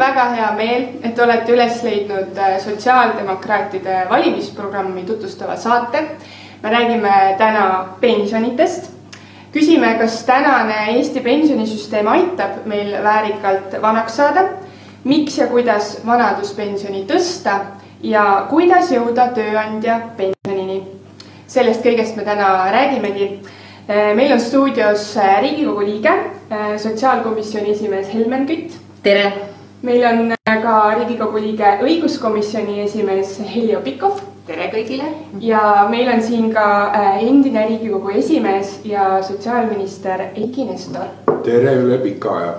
väga 0.00 0.28
hea 0.34 0.50
meel, 0.56 0.86
et 1.04 1.18
olete 1.20 1.52
üles 1.54 1.82
leidnud 1.84 2.38
äh, 2.38 2.56
sotsiaaldemokraatide 2.62 4.06
valimisprogrammi 4.10 5.04
tutvustava 5.08 5.56
saate. 5.56 6.04
me 6.62 6.70
räägime 6.70 7.34
täna 7.38 7.88
pensionitest. 8.00 8.90
küsime, 9.52 9.94
kas 9.98 10.24
tänane 10.24 10.96
Eesti 10.96 11.20
pensionisüsteem 11.20 12.08
aitab 12.08 12.66
meil 12.66 12.92
väärikalt 13.02 13.76
vanaks 13.82 14.16
saada, 14.16 14.44
miks 15.04 15.38
ja 15.38 15.46
kuidas 15.46 16.00
vanaduspensioni 16.06 17.04
tõsta 17.08 17.58
ja 18.02 18.46
kuidas 18.50 18.90
jõuda 18.92 19.30
tööandja 19.34 20.00
pensionini. 20.16 20.82
sellest 21.46 21.84
kõigest 21.84 22.16
me 22.16 22.24
täna 22.24 22.70
räägimegi. 22.72 23.30
Äh, 23.90 24.14
meil 24.16 24.32
on 24.32 24.40
stuudios 24.40 25.16
äh, 25.16 25.40
Riigikogu 25.40 25.80
liige, 25.80 26.12
sotsiaalkomisjoni 26.76 27.70
esimees 27.70 28.14
Helmen 28.14 28.46
Kütt. 28.46 28.76
tere 29.02 29.49
meil 29.82 30.04
on 30.04 30.34
ka 30.44 30.74
Riigikogu 30.98 31.40
liige 31.40 31.76
õiguskomisjoni 31.84 32.80
esimees 32.84 33.38
Heljo 33.54 33.80
Pikhof. 33.84 34.20
tere 34.46 34.66
kõigile. 34.72 35.04
ja 35.40 35.86
meil 35.90 36.08
on 36.12 36.22
siin 36.22 36.50
ka 36.52 36.64
äh, 36.92 37.22
endine 37.24 37.66
Riigikogu 37.68 38.10
esimees 38.18 38.80
ja 38.84 39.22
sotsiaalminister 39.22 40.20
Eiki 40.34 40.64
Nestor. 40.64 41.06
tere 41.44 41.74
üle 41.80 41.98
pika 41.98 42.36
aja. 42.36 42.54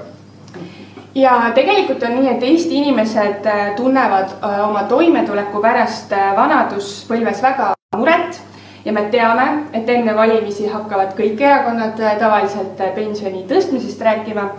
ja 1.15 1.52
tegelikult 1.55 2.03
on 2.03 2.15
nii, 2.20 2.29
et 2.35 2.43
Eesti 2.43 2.77
inimesed 2.81 3.45
äh, 3.45 3.76
tunnevad 3.76 4.38
äh, 4.41 4.70
oma 4.70 4.84
toimetuleku 4.90 5.62
pärast 5.62 6.12
vanaduspõlves 6.38 7.43
väga 7.43 7.73
muret 7.98 8.41
ja 8.85 8.93
me 8.93 9.09
teame, 9.12 9.48
et 9.73 9.90
enne 9.90 10.15
valimisi 10.17 10.67
hakkavad 10.67 11.13
kõik 11.17 11.41
erakonnad 11.41 11.99
tavaliselt 12.20 12.81
pensioni 12.95 13.45
tõstmisest 13.49 14.01
rääkima 14.01 14.49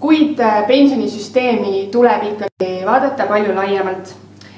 kuid 0.00 0.40
äh, 0.40 0.66
pensionisüsteemi 0.66 1.88
tuleb 1.92 2.22
ikkagi 2.32 2.82
vaadata 2.86 3.26
palju 3.26 3.54
laiemalt. 3.54 4.14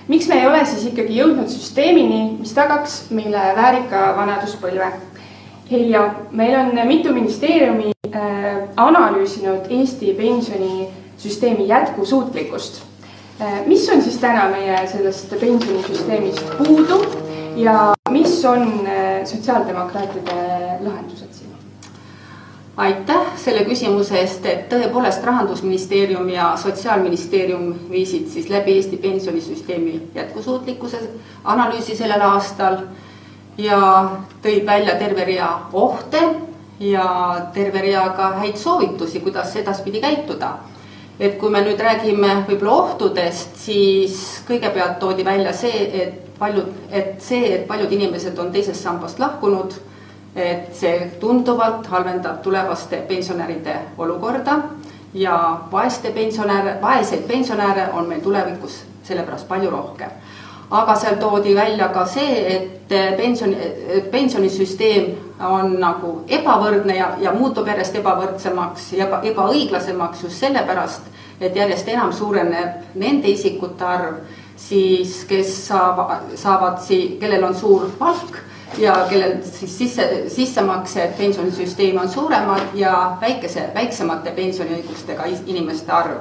miks 0.09 0.29
me 0.29 0.41
ei 0.41 0.47
ole 0.49 0.65
siis 0.65 0.87
ikkagi 0.89 1.19
jõudnud 1.19 1.51
süsteemini, 1.53 2.39
mis 2.41 2.53
tagaks 2.57 3.11
meile 3.11 3.53
väärika 3.57 4.15
vanaduspõlve? 4.17 4.93
Heljo, 5.71 6.05
meil 6.33 6.55
on 6.57 6.73
mitu 6.89 7.13
ministeeriumi 7.13 7.93
äh, 8.09 8.69
analüüsinud 8.77 9.69
Eesti 9.71 10.15
pensionisüsteemi 10.17 11.69
jätkusuutlikkust 11.69 12.83
äh,. 13.41 13.67
mis 13.67 13.89
on 13.89 14.03
siis 14.03 14.17
täna 14.19 14.49
meie 14.49 14.87
sellest 14.89 15.35
pensionisüsteemist 15.41 16.57
puudu 16.59 17.03
ja 17.57 17.93
mis 18.11 18.45
on 18.45 18.89
sotsiaaldemokraatide 19.25 20.41
lahendused? 20.81 21.28
Aitäh 22.79 23.33
selle 23.37 23.65
küsimuse 23.67 24.21
eest, 24.21 24.45
et 24.47 24.69
tõepoolest 24.71 25.25
Rahandusministeerium 25.27 26.29
ja 26.31 26.53
Sotsiaalministeerium 26.57 27.73
viisid 27.91 28.29
siis 28.31 28.47
läbi 28.51 28.77
Eesti 28.79 28.97
pensionisüsteemi 29.03 29.95
jätkusuutlikkuse 30.15 31.01
analüüsi 31.45 31.97
sellel 31.99 32.23
aastal 32.23 32.85
ja 33.59 33.81
tõid 34.45 34.67
välja 34.67 34.95
terve 35.01 35.27
rea 35.27 35.51
ohte 35.73 36.23
ja 36.81 37.09
terve 37.55 37.83
rea 37.83 38.07
ka 38.17 38.31
häid 38.45 38.57
soovitusi, 38.57 39.21
kuidas 39.21 39.57
edaspidi 39.57 40.01
käituda. 40.01 40.59
et 41.21 41.35
kui 41.39 41.51
me 41.51 41.59
nüüd 41.67 41.81
räägime 41.83 42.45
võib-olla 42.47 42.73
ohtudest, 42.73 43.57
siis 43.59 44.45
kõigepealt 44.47 45.01
toodi 45.01 45.25
välja 45.27 45.53
see, 45.53 45.81
et 46.03 46.39
paljud, 46.39 46.69
et 46.91 47.19
see, 47.19 47.55
et 47.55 47.67
paljud 47.67 47.93
inimesed 47.93 48.39
on 48.39 48.53
teisest 48.55 48.83
sambast 48.83 49.19
lahkunud 49.19 49.75
et 50.39 50.75
see 50.77 51.11
tunduvalt 51.21 51.87
halvendab 51.87 52.43
tulevaste 52.43 53.03
pensionäride 53.09 53.77
olukorda 53.99 54.59
ja 55.15 55.61
vaeste 55.73 56.11
pensionäre, 56.11 56.79
vaeseid 56.83 57.23
pensionäre 57.29 57.89
on 57.93 58.09
meil 58.09 58.21
tulevikus 58.21 58.85
sellepärast 59.03 59.49
palju 59.49 59.71
rohkem. 59.71 60.11
aga 60.71 60.95
seal 61.01 61.15
toodi 61.17 61.55
välja 61.57 61.89
ka 61.89 62.03
see, 62.07 62.57
et 62.57 62.93
pensioni, 63.17 63.57
pensionisüsteem 64.11 65.07
on 65.41 65.79
nagu 65.81 66.11
ebavõrdne 66.29 66.97
ja, 66.97 67.15
ja 67.21 67.33
muutub 67.33 67.69
järjest 67.69 67.97
ebavõrdsemaks 67.97 68.93
ja 68.93 69.07
ebaõiglasemaks 69.31 70.27
just 70.27 70.45
sellepärast, 70.45 71.09
et 71.41 71.57
järjest 71.57 71.89
enam 71.89 72.13
suureneb 72.13 72.93
nende 72.95 73.33
isikute 73.33 73.85
arv 73.85 74.21
siis, 74.59 75.25
kes 75.29 75.55
saavad, 75.69 76.37
saavad 76.37 76.83
sii-, 76.85 77.17
kellel 77.21 77.49
on 77.49 77.55
suur 77.55 77.89
palk 77.99 78.37
ja 78.79 79.07
kellel 79.11 79.33
siis 79.43 79.79
sisse, 79.79 80.25
sissemaksed 80.29 81.17
pensionisüsteemi 81.19 81.99
on 81.99 82.09
suuremad 82.09 82.75
ja 82.75 83.17
väikese, 83.21 83.71
väiksemate 83.75 84.31
pensioniõigustega 84.31 85.25
inimeste 85.47 85.93
arv. 85.93 86.19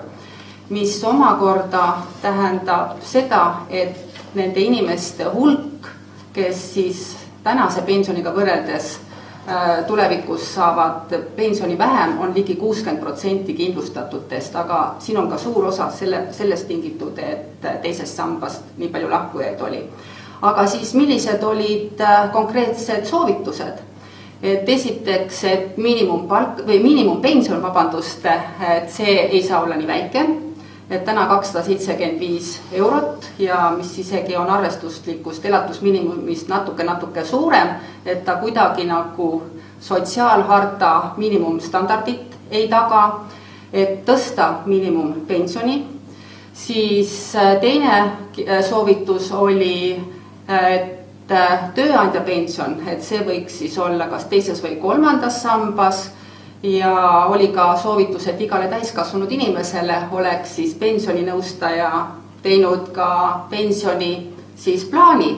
mis 0.69 1.03
omakorda 1.03 1.97
tähendab 2.21 2.97
seda, 3.01 3.55
et 3.69 3.95
nende 4.35 4.59
inimeste 4.59 5.23
hulk, 5.23 5.87
kes 6.33 6.73
siis 6.73 7.15
tänase 7.43 7.81
pensioniga 7.81 8.33
võrreldes 8.35 8.97
äh, 9.47 9.85
tulevikus 9.87 10.53
saavad 10.55 11.15
pensioni 11.35 11.77
vähem, 11.77 12.19
on 12.19 12.35
ligi 12.35 12.55
kuuskümmend 12.55 12.99
protsenti 12.99 13.53
kindlustatutest, 13.53 14.55
aga 14.55 14.95
siin 14.99 15.17
on 15.17 15.29
ka 15.29 15.37
suur 15.37 15.65
osa 15.65 15.87
selle, 15.91 16.27
sellest 16.31 16.67
tingitud, 16.67 17.17
et 17.17 17.63
teisest 17.81 18.15
sambast 18.15 18.75
nii 18.77 18.91
palju 18.91 19.09
lahkujaid 19.09 19.61
oli 19.61 19.85
aga 20.41 20.67
siis 20.67 20.93
millised 20.93 21.43
olid 21.43 22.01
äh, 22.01 22.31
konkreetsed 22.31 23.05
soovitused? 23.05 23.83
et 24.41 24.69
esiteks, 24.69 25.43
et 25.49 25.77
miinimumpalk 25.81 26.59
või 26.67 26.77
miinimumpension, 26.83 27.57
vabandust, 27.57 28.25
et 28.69 28.91
see 28.93 29.15
ei 29.31 29.41
saa 29.41 29.63
olla 29.63 29.73
nii 29.79 29.87
väike, 29.89 30.25
et 30.89 31.01
täna 31.05 31.25
kakssada 31.27 31.63
seitsekümmend 31.65 32.19
viis 32.21 32.51
eurot 32.71 33.25
ja 33.41 33.71
mis 33.77 33.95
isegi 33.99 34.37
on 34.37 34.49
arvestuslikust 34.49 35.45
elatusmiinimumist 35.45 36.47
natuke-natuke 36.53 37.25
suurem, 37.25 37.73
et 38.05 38.23
ta 38.25 38.37
kuidagi 38.37 38.85
nagu 38.85 39.31
sotsiaalharta 39.81 40.93
miinimumstandardit 41.17 42.37
ei 42.51 42.67
taga, 42.69 43.25
et 43.73 44.05
tõsta 44.05 44.61
miinimumpensioni, 44.65 45.81
siis 46.53 47.35
äh, 47.35 47.57
teine 47.61 47.97
äh, 47.97 48.61
soovitus 48.69 49.31
oli 49.31 49.97
et 50.47 51.31
äh, 51.31 51.67
tööandja 51.75 52.21
pension, 52.21 52.77
et 52.87 53.03
see 53.03 53.19
võiks 53.25 53.59
siis 53.59 53.77
olla 53.77 54.07
kas 54.07 54.25
teises 54.31 54.61
või 54.63 54.77
kolmandas 54.81 55.41
sambas 55.41 56.07
ja 56.63 56.93
oli 57.29 57.47
ka 57.55 57.75
soovitus, 57.77 58.27
et 58.27 58.41
igale 58.41 58.67
täiskasvanud 58.71 59.31
inimesele 59.31 59.99
oleks 60.11 60.55
siis 60.55 60.73
pensioninõustaja 60.79 61.91
teinud 62.43 62.91
ka 62.95 63.11
pensioni 63.49 64.33
siis 64.55 64.85
plaani. 64.85 65.35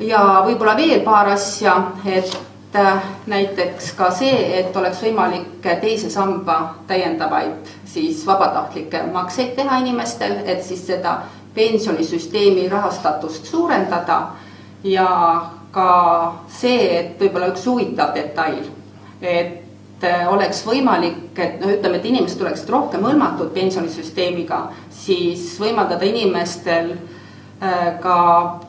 ja 0.00 0.42
võib-olla 0.46 0.76
veel 0.76 1.00
paar 1.00 1.28
asja, 1.28 1.76
et 2.06 2.76
äh, 2.76 3.02
näiteks 3.26 3.92
ka 3.92 4.10
see, 4.10 4.58
et 4.58 4.76
oleks 4.76 5.02
võimalik 5.02 5.62
teise 5.80 6.10
samba 6.10 6.74
täiendavaid 6.86 7.70
siis 7.84 8.26
vabatahtlikke 8.26 9.02
makseid 9.12 9.54
teha 9.56 9.78
inimestel, 9.78 10.40
et 10.44 10.62
siis 10.64 10.86
seda 10.86 11.22
pensionisüsteemi 11.54 12.68
rahastatust 12.68 13.46
suurendada 13.46 14.20
ja 14.84 15.08
ka 15.74 15.88
see, 16.50 16.86
et 16.98 17.20
võib-olla 17.20 17.50
üks 17.52 17.66
huvitav 17.66 18.14
detail, 18.14 18.62
et 19.22 20.04
äh, 20.06 20.26
oleks 20.30 20.62
võimalik, 20.66 21.32
et 21.34 21.58
noh, 21.62 21.72
ütleme, 21.74 21.98
et 21.98 22.08
inimesed 22.10 22.42
oleksid 22.44 22.70
rohkem 22.70 23.04
hõlmatud 23.06 23.50
pensionisüsteemiga, 23.56 24.68
siis 24.94 25.54
võimaldada 25.62 26.06
inimestel 26.06 26.92
äh, 26.94 27.94
ka 28.02 28.18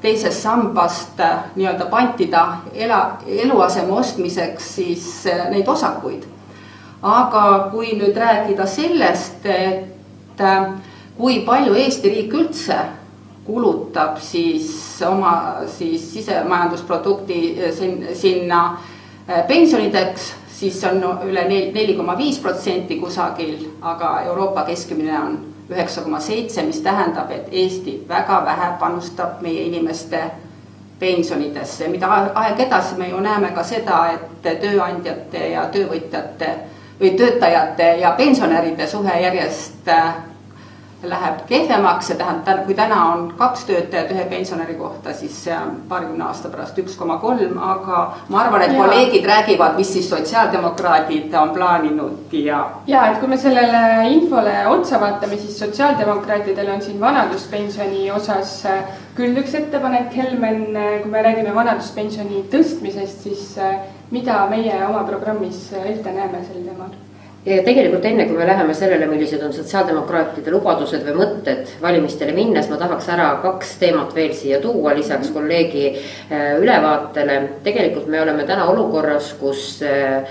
teisest 0.02 0.42
sambast 0.46 1.22
äh, 1.22 1.52
nii-öelda 1.58 1.90
pantida 1.94 2.46
ela, 2.74 3.20
eluaseme 3.28 3.94
ostmiseks 4.00 4.72
siis 4.80 5.10
neid 5.52 5.68
osakuid. 5.70 6.32
aga 7.06 7.70
kui 7.70 7.92
nüüd 8.00 8.16
rääkida 8.18 8.66
sellest, 8.66 9.46
et 9.46 10.42
kui 11.18 11.40
palju 11.48 11.76
Eesti 11.80 12.10
riik 12.12 12.34
üldse 12.34 12.78
kulutab 13.46 14.18
siis 14.20 15.02
oma 15.08 15.62
siis 15.68 16.14
sisemajandusprodukti 16.14 17.40
eh, 17.62 17.74
sinna 18.14 18.78
eh, 19.28 19.48
pensionideks, 19.48 20.34
siis 20.60 20.84
on 20.84 21.04
üle 21.28 21.46
neli 21.50 21.94
koma 21.98 22.18
viis 22.18 22.40
protsenti 22.40 23.00
kusagil, 23.00 23.68
aga 23.82 24.22
Euroopa 24.26 24.66
keskmine 24.66 25.20
on 25.20 25.38
üheksa 25.70 26.02
koma 26.02 26.20
seitse, 26.20 26.64
mis 26.64 26.82
tähendab, 26.82 27.32
et 27.32 27.48
Eesti 27.52 28.00
väga 28.10 28.42
vähe 28.46 28.74
panustab 28.80 29.42
meie 29.42 29.66
inimeste 29.70 30.24
pensionidesse, 31.00 31.88
mida 31.92 32.08
aeg 32.34 32.60
edasi 32.60 32.96
me 32.98 33.10
ju 33.10 33.20
näeme 33.20 33.52
ka 33.54 33.64
seda, 33.64 34.06
et 34.14 34.62
tööandjate 34.62 35.50
ja 35.52 35.66
töövõtjate 35.74 36.54
või 37.00 37.12
töötajate 37.20 37.98
ja 38.00 38.14
pensionäride 38.18 38.88
suhe 38.88 39.22
järjest 39.22 39.92
eh, 39.92 40.35
läheb 41.10 41.42
kehvemaks, 41.50 42.10
see 42.10 42.18
tähendab, 42.20 42.64
kui 42.66 42.76
täna 42.78 43.00
on 43.14 43.28
kaks 43.38 43.66
töötajat 43.70 44.12
ühe 44.16 44.26
pensionäri 44.32 44.76
kohta, 44.80 45.14
siis 45.14 45.38
see 45.46 45.56
on 45.56 45.76
paarikümne 45.90 46.26
aasta 46.28 46.52
pärast 46.54 46.80
üks 46.82 46.98
koma 47.00 47.18
kolm, 47.24 47.58
aga 47.62 48.02
ma 48.30 48.42
arvan, 48.44 48.66
et 48.66 48.74
ja. 48.74 48.82
kolleegid 48.82 49.26
räägivad, 49.30 49.78
mis 49.80 49.94
siis 49.94 50.10
sotsiaaldemokraadid 50.10 51.34
on 51.42 51.54
plaaninud 51.56 52.36
ja. 52.40 52.62
ja 52.88 53.08
et 53.12 53.20
kui 53.22 53.32
me 53.32 53.40
sellele 53.42 54.10
infole 54.14 54.56
otsa 54.72 55.00
vaatame, 55.02 55.38
siis 55.42 55.60
sotsiaaldemokraatidel 55.60 56.70
on 56.76 56.82
siin 56.82 57.02
vanaduspensioni 57.02 58.10
osas 58.12 58.58
küll 59.16 59.38
üks 59.40 59.56
ettepanek, 59.56 60.12
Helmen, 60.16 60.64
kui 61.04 61.12
me 61.12 61.24
räägime 61.24 61.56
vanaduspensioni 61.56 62.46
tõstmisest, 62.52 63.26
siis 63.28 63.56
mida 64.12 64.46
meie 64.52 64.78
oma 64.86 65.04
programmis 65.08 65.68
ette 65.84 66.12
näeme 66.12 66.44
sel 66.46 66.64
teemal? 66.64 66.94
Ja 67.46 67.62
tegelikult 67.66 68.06
enne, 68.06 68.26
kui 68.26 68.38
me 68.38 68.48
läheme 68.48 68.74
sellele, 68.74 69.08
millised 69.10 69.44
on 69.46 69.54
sotsiaaldemokraatide 69.54 70.54
lubadused 70.54 71.06
või 71.06 71.20
mõtted 71.20 71.76
valimistele 71.82 72.34
minnes, 72.34 72.70
ma 72.72 72.80
tahaks 72.82 73.10
ära 73.14 73.30
kaks 73.44 73.76
teemat 73.82 74.16
veel 74.16 74.34
siia 74.34 74.60
tuua, 74.64 74.96
lisaks 74.98 75.30
kolleegi 75.36 75.86
äh, 75.94 76.56
ülevaatele. 76.62 77.40
tegelikult 77.64 78.08
me 78.08 78.22
oleme 78.22 78.48
täna 78.50 78.66
olukorras, 78.72 79.34
kus 79.40 79.78
äh, 79.86 80.26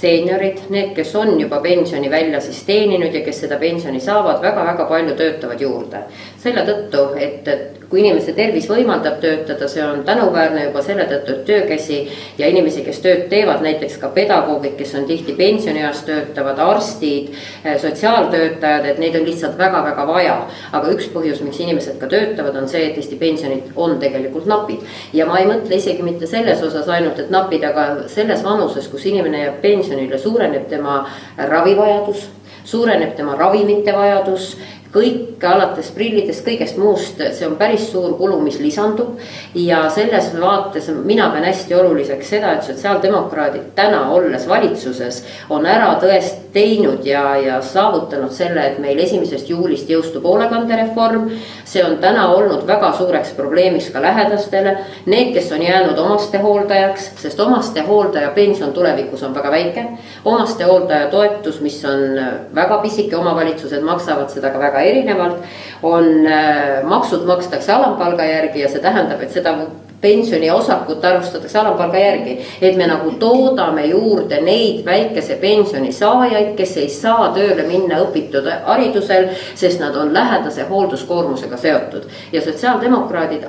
seeniorid, 0.00 0.62
need, 0.70 0.94
kes 0.96 1.12
on 1.18 1.34
juba 1.40 1.60
pensioni 1.60 2.10
välja 2.10 2.40
siis 2.40 2.62
teeninud 2.64 3.14
ja 3.14 3.24
kes 3.24 3.42
seda 3.44 3.58
pensioni 3.58 4.00
saavad 4.00 4.40
väga,, 4.40 4.64
väga-väga 4.64 4.88
palju 4.88 5.16
töötavad 5.18 5.60
juurde. 5.60 6.04
selle 6.38 6.64
tõttu, 6.68 7.06
et, 7.18 7.48
et 7.48 7.79
kui 7.90 8.04
inimese 8.04 8.32
tervis 8.36 8.68
võimaldab 8.70 9.16
töötada, 9.22 9.66
see 9.68 9.82
on 9.82 10.04
tänuväärne 10.06 10.68
juba 10.68 10.82
selle 10.86 11.08
tõttu, 11.10 11.34
et 11.34 11.44
töökäsi 11.48 11.98
ja 12.38 12.46
inimesi, 12.46 12.84
kes 12.86 13.00
tööd 13.02 13.24
teevad, 13.32 13.64
näiteks 13.66 13.96
ka 13.98 14.12
pedagoogid, 14.14 14.76
kes 14.78 14.94
on 15.00 15.08
tihti 15.08 15.34
pensionieas 15.38 16.04
töötavad, 16.06 16.58
arstid, 16.62 17.32
eh, 17.64 17.80
sotsiaaltöötajad, 17.82 18.86
et 18.86 19.02
neid 19.02 19.18
on 19.18 19.26
lihtsalt 19.26 19.58
väga-väga 19.58 20.06
vaja. 20.06 20.38
aga 20.72 20.88
üks 20.92 21.08
põhjus, 21.10 21.42
miks 21.42 21.60
inimesed 21.60 21.98
ka 21.98 22.06
töötavad, 22.06 22.56
on 22.56 22.68
see, 22.68 22.86
et 22.86 22.96
Eesti 22.96 23.16
pensionid 23.16 23.72
on 23.76 23.98
tegelikult 23.98 24.46
napid. 24.46 24.80
ja 25.12 25.26
ma 25.26 25.38
ei 25.38 25.46
mõtle 25.46 25.76
isegi 25.76 26.02
mitte 26.02 26.26
selles 26.26 26.62
osas 26.62 26.88
ainult, 26.88 27.18
et 27.18 27.30
napid, 27.30 27.64
aga 27.64 28.08
selles 28.08 28.44
vanuses, 28.44 28.88
kus 28.88 29.06
inimene 29.06 29.38
jääb 29.44 29.60
pensionile, 29.60 30.18
suureneb 30.18 30.68
tema 30.68 31.08
ravivajadus 31.36 32.28
suureneb 32.64 33.16
tema 33.16 33.34
ravimite 33.36 33.92
vajadus 33.92 34.56
kõik 34.92 35.44
alates 35.46 35.90
prillidest, 35.94 36.42
kõigest 36.46 36.78
muust, 36.80 37.20
see 37.36 37.46
on 37.46 37.54
päris 37.60 37.86
suur 37.92 38.16
kulu, 38.18 38.40
mis 38.42 38.58
lisandub. 38.58 39.18
ja 39.54 39.84
selles 39.90 40.32
vaates 40.40 40.90
mina 41.04 41.30
pean 41.30 41.44
hästi 41.44 41.74
oluliseks 41.74 42.28
seda, 42.28 42.52
et 42.52 42.66
sotsiaaldemokraadid 42.66 43.72
täna 43.74 44.08
olles 44.10 44.48
valitsuses 44.48 45.24
on 45.50 45.66
ära 45.66 45.94
tõest- 46.02 46.50
teinud 46.52 47.06
ja, 47.06 47.36
ja 47.36 47.60
saavutanud 47.62 48.32
selle, 48.34 48.64
et 48.66 48.78
meil 48.82 48.98
esimesest 48.98 49.50
juulist 49.50 49.90
jõustub 49.90 50.24
hoolekandereform. 50.26 51.30
see 51.64 51.84
on 51.84 51.98
täna 52.02 52.26
olnud 52.34 52.66
väga 52.66 52.92
suureks 52.98 53.30
probleemiks 53.36 53.90
ka 53.94 54.02
lähedastele, 54.02 54.76
need, 55.06 55.32
kes 55.34 55.52
on 55.52 55.62
jäänud 55.62 55.98
omastehooldajaks, 55.98 57.10
sest 57.22 57.40
omastehooldaja 57.40 58.30
pension 58.34 58.72
tulevikus 58.72 59.22
on 59.22 59.34
väga 59.34 59.50
väike. 59.50 59.86
omastehooldaja 60.24 61.06
toetus, 61.06 61.60
mis 61.60 61.84
on 61.84 62.20
väga 62.54 62.78
pisike, 62.78 63.16
omavalitsused 63.16 63.82
maksavad 63.82 64.30
seda 64.30 64.50
ka 64.50 64.58
väga 64.58 64.79
erinevalt. 64.82 65.44
on, 65.82 66.26
äh, 66.26 66.82
maksud 66.84 67.26
makstakse 67.26 67.72
alampalga 67.72 68.24
järgi 68.24 68.60
ja 68.60 68.68
see 68.68 68.82
tähendab, 68.84 69.22
et 69.22 69.32
seda 69.32 69.54
pensioniosakut 70.00 71.04
arvustatakse 71.04 71.58
alampalga 71.58 71.98
järgi. 71.98 72.38
et 72.62 72.76
me 72.76 72.86
nagu 72.86 73.10
toodame 73.10 73.86
juurde 73.86 74.40
neid 74.40 74.84
väikese 74.84 75.34
pensioni 75.40 75.92
saajaid, 75.92 76.54
kes 76.56 76.76
ei 76.76 76.88
saa 76.88 77.32
tööle 77.34 77.62
minna 77.68 78.00
õpitud 78.04 78.48
haridusel, 78.66 79.28
sest 79.54 79.80
nad 79.80 79.96
on 79.96 80.14
lähedase 80.14 80.68
hoolduskoormusega 80.68 81.56
seotud 81.56 82.08
ja 82.32 82.40
sotsiaaldemokraadid 82.40 83.44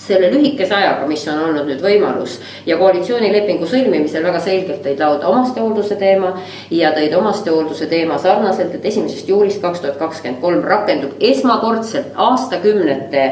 selle 0.00 0.30
lühikese 0.32 0.74
ajaga, 0.74 1.06
mis 1.06 1.26
on 1.28 1.42
olnud 1.44 1.68
nüüd 1.68 1.82
võimalus 1.84 2.38
ja 2.66 2.78
koalitsioonilepingu 2.80 3.66
sõlmimisel 3.68 4.24
väga 4.24 4.40
selgelt 4.40 4.82
tõid 4.84 5.02
lauda 5.02 5.28
omastehoolduse 5.28 5.96
teema. 6.00 6.34
ja 6.70 6.92
tõid 6.96 7.16
omastehoolduse 7.18 7.86
teema 7.86 8.18
sarnaselt, 8.18 8.74
et 8.74 8.86
esimesest 8.92 9.28
juulist 9.28 9.60
kaks 9.62 9.80
tuhat 9.80 9.98
kakskümmend 9.98 10.40
kolm 10.40 10.62
rakendub 10.64 11.20
esmakordselt 11.20 12.14
aastakümnete 12.16 13.26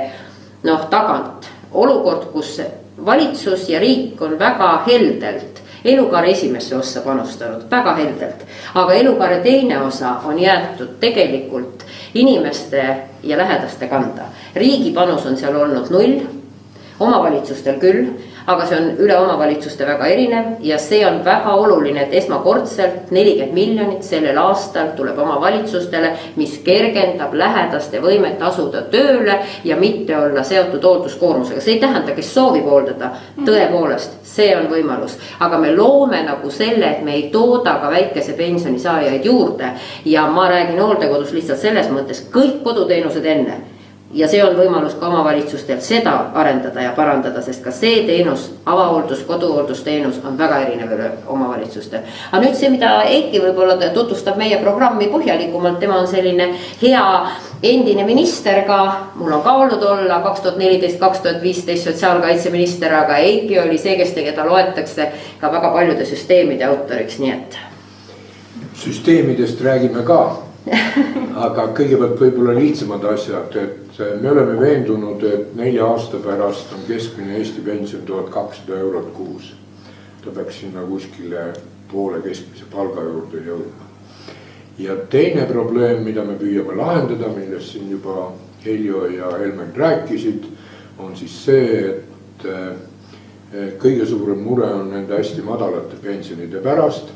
noh 0.62 0.84
tagant 0.90 1.48
olukord, 1.72 2.28
kus 2.32 2.60
valitsus 3.04 3.68
ja 3.68 3.80
riik 3.80 4.20
on 4.22 4.38
väga 4.38 4.82
heldelt 4.86 5.62
elukaare 5.84 6.30
esimesse 6.30 6.76
ossa 6.76 7.00
panustanud, 7.00 7.62
väga 7.70 7.94
heldelt. 7.94 8.46
aga 8.74 8.92
elukaare 8.92 9.40
teine 9.40 9.78
osa 9.80 10.16
on 10.24 10.38
jäetud 10.38 10.98
tegelikult 11.00 11.84
inimeste 12.14 12.96
ja 13.22 13.38
lähedaste 13.38 13.86
kanda. 13.86 14.22
riigi 14.54 14.90
panus 14.90 15.26
on 15.26 15.36
seal 15.36 15.56
olnud 15.56 15.90
null, 15.90 16.37
omavalitsustel 17.00 17.78
küll 17.82 18.12
aga 18.48 18.64
see 18.64 18.78
on 18.80 18.86
üle 19.04 19.16
omavalitsuste 19.20 19.84
väga 19.84 20.06
erinev 20.08 20.62
ja 20.64 20.78
see 20.80 21.02
on 21.06 21.18
väga 21.24 21.52
oluline, 21.60 22.06
et 22.06 22.14
esmakordselt 22.22 23.10
nelikümmend 23.12 23.54
miljonit 23.58 24.06
sellel 24.06 24.40
aastal 24.40 24.94
tuleb 24.96 25.18
omavalitsustele, 25.20 26.14
mis 26.40 26.56
kergendab 26.64 27.36
lähedaste 27.36 28.00
võimet 28.00 28.40
asuda 28.48 28.86
tööle 28.92 29.36
ja 29.68 29.76
mitte 29.76 30.16
olla 30.16 30.44
seotud 30.48 30.84
hoolduskoormusega, 30.84 31.60
see 31.60 31.76
ei 31.76 31.84
tähenda, 31.84 32.16
kes 32.16 32.32
soovib 32.34 32.68
hooldada, 32.72 33.12
tõepoolest, 33.44 34.20
see 34.28 34.54
on 34.56 34.70
võimalus, 34.72 35.18
aga 35.44 35.60
me 35.60 35.74
loome 35.76 36.24
nagu 36.24 36.50
selle, 36.50 36.94
et 36.94 37.04
me 37.04 37.18
ei 37.18 37.28
tooda 37.34 37.76
ka 37.82 37.92
väikese 37.92 38.32
pensioni 38.38 38.80
saajaid 38.80 39.28
juurde. 39.28 39.74
Ja 40.08 40.24
ma 40.32 40.48
räägin 40.48 40.80
hooldekodus 40.80 41.34
lihtsalt 41.36 41.60
selles 41.60 41.92
mõttes 41.92 42.24
kõik 42.32 42.62
koduteenused 42.64 43.26
enne 43.28 43.58
ja 44.14 44.28
see 44.28 44.40
on 44.44 44.54
võimalus 44.56 44.94
ka 44.96 45.08
omavalitsustel 45.10 45.80
seda 45.84 46.14
arendada 46.40 46.80
ja 46.80 46.92
parandada, 46.96 47.42
sest 47.44 47.60
ka 47.64 47.72
see 47.74 48.06
teenus, 48.08 48.46
avahooldus, 48.66 49.20
koduhooldusteenus 49.28 50.22
on 50.24 50.38
väga 50.38 50.62
erinev 50.64 50.94
üle 50.96 51.10
omavalitsuste. 51.26 52.00
aga 52.32 52.40
nüüd 52.42 52.56
see, 52.56 52.70
mida 52.72 53.02
Eiki 53.04 53.42
võib-olla 53.42 53.76
tutvustab 53.92 54.40
meie 54.40 54.56
programmi 54.62 55.10
põhjalikumalt, 55.12 55.78
tema 55.80 56.00
on 56.00 56.08
selline 56.08 56.48
hea 56.82 57.04
endine 57.62 58.04
minister 58.08 58.62
ka, 58.66 58.80
mul 59.20 59.32
on 59.32 59.44
ka 59.44 59.56
olnud 59.60 59.82
olla 59.82 60.22
kaks 60.24 60.40
tuhat 60.40 60.58
neliteist, 60.58 61.00
kaks 61.00 61.20
tuhat 61.20 61.42
viisteist 61.42 61.84
sotsiaalkaitseminister, 61.84 62.94
aga 62.94 63.20
Eiki 63.20 63.60
oli 63.60 63.78
see, 63.78 63.96
kes, 64.00 64.16
keda 64.16 64.48
loetakse 64.48 65.12
ka 65.40 65.52
väga 65.52 65.72
paljude 65.76 66.08
süsteemide 66.08 66.64
autoriks, 66.64 67.20
nii 67.20 67.32
et. 67.36 67.58
süsteemidest 68.78 69.60
räägime 69.60 70.02
ka 70.06 70.47
aga 71.46 71.68
kõigepealt 71.76 72.20
võib-olla 72.20 72.54
lihtsamad 72.58 73.04
asjad, 73.12 73.56
et 73.56 74.00
me 74.22 74.30
oleme 74.30 74.56
veendunud, 74.60 75.24
et 75.24 75.54
nelja 75.58 75.86
aasta 75.86 76.20
pärast 76.22 76.72
on 76.76 76.84
keskmine 76.88 77.38
Eesti 77.38 77.62
pension 77.66 78.02
tuhat 78.06 78.30
kakssada 78.34 78.78
eurot 78.78 79.12
kuus. 79.16 79.54
ta 80.24 80.30
peaks 80.34 80.60
sinna 80.60 80.82
kuskile 80.82 81.52
poole 81.92 82.20
keskmise 82.20 82.66
palga 82.72 83.02
juurde 83.02 83.42
jõudma. 83.46 83.86
ja 84.78 84.96
teine 85.10 85.46
probleem, 85.46 86.02
mida 86.04 86.24
me 86.24 86.34
püüame 86.38 86.76
lahendada, 86.76 87.28
millest 87.36 87.72
siin 87.72 87.90
juba 87.90 88.32
Heljo 88.64 89.06
ja 89.06 89.30
Helmen 89.38 89.72
rääkisid, 89.76 90.44
on 90.98 91.16
siis 91.16 91.44
see, 91.44 91.88
et 91.88 92.44
eh, 92.44 93.72
kõige 93.78 94.06
suurem 94.06 94.42
mure 94.42 94.66
on 94.74 94.90
nende 94.90 95.14
hästi 95.16 95.42
madalate 95.42 95.96
pensionide 96.02 96.60
pärast 96.60 97.14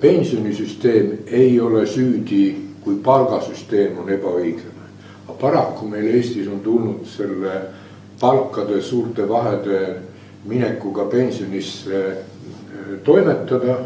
pensionisüsteem 0.00 1.12
ei 1.26 1.60
ole 1.60 1.86
süüdi, 1.86 2.56
kui 2.84 2.98
palgasüsteem 3.04 3.98
on 3.98 4.10
ebaõiglane. 4.12 4.74
aga 5.28 5.36
paraku 5.40 5.88
meil 5.88 6.06
Eestis 6.14 6.48
on 6.48 6.60
tulnud 6.60 7.06
selle 7.06 7.52
palkade 8.20 8.82
suurte 8.82 9.28
vahede 9.28 9.96
minekuga 10.44 11.04
pensionisse 11.04 12.16
toimetada. 13.04 13.78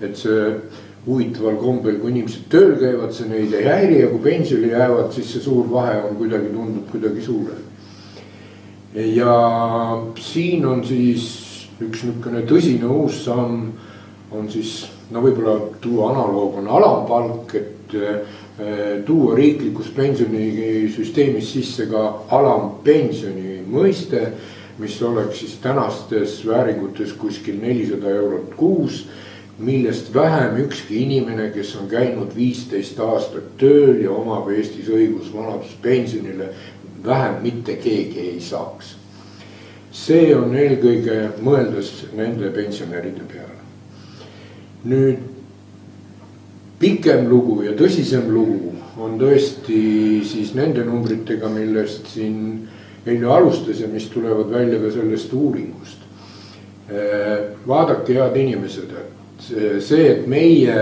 et 0.00 0.16
see 0.16 0.60
huvitaval 1.06 1.54
kombel, 1.56 1.94
kui 2.00 2.10
inimesed 2.10 2.50
tööl 2.52 2.74
käivad, 2.76 3.12
see 3.14 3.28
neid 3.30 3.54
ei 3.54 3.64
häiri 3.64 4.00
ja 4.02 4.08
kui 4.10 4.18
pensionile 4.20 4.74
jäävad, 4.74 5.12
siis 5.14 5.30
see 5.32 5.40
suur 5.40 5.70
vahe 5.70 6.02
on 6.04 6.16
kuidagi, 6.18 6.50
tundub 6.52 6.90
kuidagi 6.90 7.22
suurem. 7.22 7.62
ja 8.92 9.36
siin 10.20 10.66
on 10.66 10.84
siis 10.84 11.30
üks 11.80 12.04
niisugune 12.04 12.42
tõsine 12.48 12.88
uus 12.88 13.24
samm 13.24 13.72
on 14.32 14.48
siis 14.50 14.86
no 15.10 15.22
võib-olla 15.22 15.56
tuua 15.80 16.10
analoog 16.12 16.58
on 16.62 16.68
alampalk, 16.68 17.54
et 17.54 17.94
eh, 17.94 18.18
tuua 19.06 19.36
riiklikus 19.36 19.92
pensionisüsteemis 19.94 21.52
sisse 21.52 21.86
ka 21.90 22.06
alampensioni 22.34 23.62
mõiste. 23.70 24.28
mis 24.76 25.02
oleks 25.02 25.38
siis 25.38 25.54
tänastes 25.62 26.46
vääringutes 26.46 27.12
kuskil 27.16 27.56
nelisada 27.62 28.10
eurot 28.10 28.54
kuus 28.56 29.06
millest 29.58 30.14
vähem 30.14 30.56
ükski 30.56 30.98
inimene, 31.02 31.50
kes 31.50 31.76
on 31.80 31.88
käinud 31.88 32.34
viisteist 32.36 33.00
aastat 33.00 33.56
tööl 33.56 34.02
ja 34.04 34.10
omab 34.12 34.50
Eestis 34.52 34.90
õigus 34.92 35.32
vanaduspensionile, 35.32 36.50
vähem 37.04 37.42
mitte 37.42 37.76
keegi 37.80 38.20
ei 38.20 38.40
saaks. 38.40 38.96
see 39.96 40.34
on 40.36 40.52
eelkõige 40.54 41.30
mõeldes 41.40 41.92
nende 42.12 42.50
pensionäride 42.52 43.24
peale 43.32 43.65
nüüd 44.84 45.18
pikem 46.78 47.28
lugu 47.30 47.62
ja 47.64 47.72
tõsisem 47.76 48.28
lugu 48.30 48.74
on 49.00 49.18
tõesti 49.20 50.22
siis 50.24 50.54
nende 50.56 50.84
numbritega, 50.84 51.48
millest 51.52 52.08
siin 52.14 52.66
Heljo 53.06 53.30
alustas 53.30 53.78
ja 53.80 53.86
mis 53.86 54.08
tulevad 54.10 54.50
välja 54.50 54.80
ka 54.82 54.90
sellest 54.90 55.32
uuringust. 55.32 56.00
vaadake, 57.66 58.14
head 58.14 58.36
inimesed, 58.36 58.90
et 58.90 59.82
see, 59.82 60.06
et 60.10 60.26
meie 60.26 60.74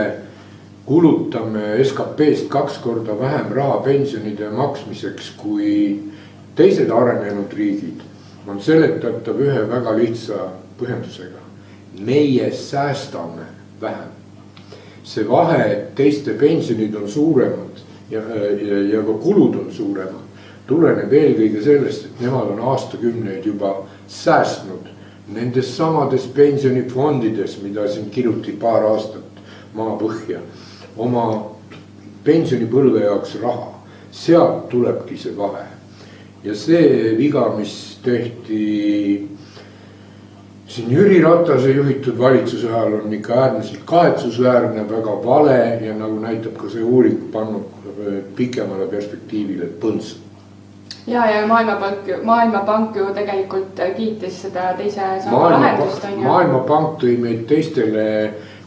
kulutame 0.84 1.78
SKP-st 1.84 2.48
kaks 2.52 2.78
korda 2.84 3.16
vähem 3.20 3.52
raha 3.52 3.78
pensionide 3.84 4.50
maksmiseks 4.52 5.30
kui 5.36 6.00
teised 6.56 6.90
arenenud 6.92 7.52
riigid, 7.56 8.00
on 8.48 8.60
seletatav 8.60 9.40
ühe 9.40 9.64
väga 9.68 9.96
lihtsa 9.96 10.48
põhjendusega. 10.80 11.40
meie 12.00 12.50
säästame 12.52 13.53
vähem. 13.80 14.12
see 15.04 15.28
vahe, 15.28 15.88
teiste 15.94 16.32
pensionid 16.40 16.94
on 16.94 17.08
suuremad 17.08 17.80
ja, 18.10 18.20
ja, 18.20 18.78
ja 18.94 19.02
ka 19.04 19.12
kulud 19.20 19.58
on 19.60 19.66
suuremad, 19.72 20.22
tuleneb 20.66 21.12
eelkõige 21.12 21.60
sellest, 21.62 22.06
et 22.06 22.22
nemad 22.24 22.54
on 22.54 22.62
aastakümneid 22.72 23.44
juba 23.44 23.74
säästnud 24.08 24.88
nendes 25.34 25.76
samades 25.76 26.24
pensionifondides, 26.36 27.58
mida 27.62 27.84
siin 27.88 28.08
kiruti 28.12 28.56
paar 28.60 28.84
aastat 28.88 29.44
maapõhja, 29.74 30.40
oma 30.96 31.26
pensionipõlve 32.24 33.04
jaoks 33.04 33.36
raha, 33.42 33.70
sealt 34.12 34.68
tulebki 34.72 35.16
see 35.20 35.36
vahe. 35.36 35.66
ja 36.44 36.54
see 36.54 37.14
viga, 37.16 37.46
mis 37.56 37.98
tehti 38.04 39.28
siin 40.74 40.90
Jüri 40.90 41.22
Ratase 41.22 41.70
juhitud 41.70 42.18
valitsuse 42.18 42.66
ajal 42.72 42.98
on 42.98 43.12
ikka 43.12 43.34
äärmiselt 43.34 43.84
kahetsusväärne, 43.86 44.88
väga 44.90 45.12
vale 45.24 45.58
ja 45.86 45.94
nagu 45.94 46.18
näitab 46.18 46.56
ka 46.58 46.70
see 46.72 46.82
uuring, 46.82 47.20
pannud 47.32 47.90
pikemale 48.36 48.86
perspektiivile 48.90 49.68
põntsu 49.80 50.24
ja, 51.06 51.26
ja 51.30 51.46
Maailmapank, 51.46 51.98
Maailmapank 52.22 52.96
ju 52.96 53.06
tegelikult 53.14 53.80
kiitis 53.96 54.40
seda 54.42 54.72
teise 54.78 55.06
samba 55.24 55.50
lahendust 55.52 56.04
on 56.04 56.16
ju. 56.16 56.24
maailmapank 56.26 56.98
tõi 57.02 57.14
meid 57.20 57.46
teistele 57.48 58.06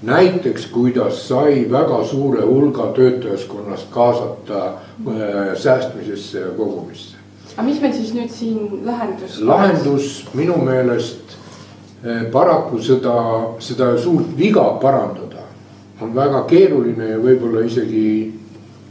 näiteks, 0.07 0.67
kuidas 0.71 1.23
sai 1.27 1.65
väga 1.71 2.03
suure 2.05 2.45
hulga 2.45 2.91
töötajaskonnast 2.95 3.89
kaasata 3.91 4.65
äh, 4.67 5.55
säästmisesse 5.55 6.39
ja 6.39 6.53
kogumisse. 6.57 7.17
aga 7.57 7.67
mis 7.67 7.81
meil 7.81 7.93
siis 7.93 8.13
nüüd 8.13 8.31
siin 8.31 8.85
lahendus? 8.85 9.41
lahendus 9.41 10.25
minu 10.33 10.61
meelest 10.61 11.37
paraku 12.31 12.81
seda, 12.83 13.15
seda 13.59 13.95
suurt 13.97 14.35
viga 14.37 14.65
parandada 14.81 15.47
on 16.01 16.13
väga 16.13 16.43
keeruline 16.49 17.09
ja 17.09 17.17
võib-olla 17.17 17.65
isegi 17.65 18.03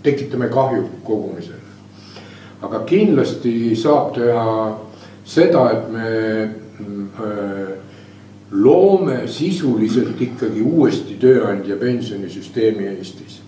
tekitame 0.02 0.48
kahju 0.50 0.82
kogumisele 1.06 1.66
aga 2.66 2.82
kindlasti 2.88 3.76
saab 3.76 4.14
teha 4.16 4.52
seda, 5.26 5.64
et 5.74 5.88
me 5.92 6.10
äh, 6.42 7.74
loome 8.50 9.24
sisuliselt 9.28 10.20
ikkagi 10.22 10.62
uuesti 10.62 11.18
tööandja 11.20 11.76
pensionisüsteemi 11.80 12.88
Eestis. 12.94 13.42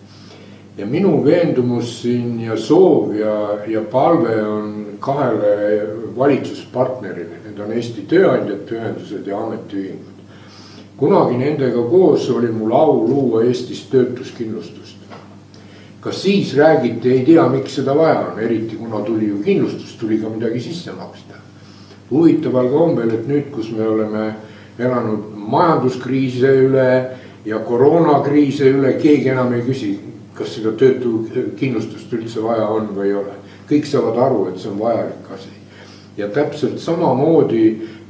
ja 0.79 0.87
minu 0.87 1.25
veendumus 1.25 2.03
siin 2.03 2.39
ja 2.41 2.57
soov 2.57 3.15
ja, 3.17 3.33
ja 3.67 3.81
palve 3.83 4.37
on 4.43 4.99
kahele 5.01 5.87
valitsuspartnerile, 6.19 7.38
need 7.59 7.67
on 7.67 7.75
Eesti 7.75 8.07
Tööandjate 8.07 8.75
Ühendused 8.79 9.27
ja 9.27 9.39
Ametiühingud. 9.39 10.15
kunagi 10.97 11.37
nendega 11.39 11.83
koos 11.91 12.31
oli 12.31 12.51
mul 12.53 12.73
au 12.73 13.07
luua 13.07 13.43
Eestis 13.45 13.87
töötuskindlustust 13.91 14.99
ka 16.01 16.13
siis 16.13 16.57
räägiti, 16.57 17.11
ei 17.11 17.25
tea, 17.25 17.49
miks 17.49 17.75
seda 17.75 17.95
vaja 17.97 18.21
on, 18.31 18.39
eriti 18.39 18.77
kuna 18.77 19.01
tuli 19.05 19.29
ju 19.29 19.43
kindlustus, 19.43 19.97
tuli 19.99 20.19
ka 20.19 20.29
midagi 20.29 20.61
sisse 20.61 20.93
maksta. 20.93 21.35
huvitaval 22.11 22.69
kombel, 22.69 23.11
et 23.11 23.27
nüüd, 23.29 23.51
kus 23.53 23.71
me 23.71 23.85
oleme 23.89 24.35
elanud 24.79 25.35
majanduskriise 25.35 26.49
üle 26.63 27.11
ja 27.45 27.59
koroonakriise 27.59 28.71
üle, 28.71 28.95
keegi 29.03 29.29
enam 29.29 29.53
ei 29.53 29.67
küsi, 29.67 29.99
kas 30.35 30.55
seda 30.55 30.73
töötukindlustust 30.73 32.13
üldse 32.13 32.43
vaja 32.43 32.69
on 32.69 32.89
või 32.95 33.11
ei 33.11 33.15
ole. 33.15 33.35
kõik 33.69 33.85
saavad 33.85 34.17
aru, 34.17 34.47
et 34.49 34.59
see 34.63 34.71
on 34.71 34.79
vajalik 34.79 35.33
asi. 35.35 35.58
Ja 36.19 36.29
täpselt 36.35 36.79
samamoodi 36.83 37.65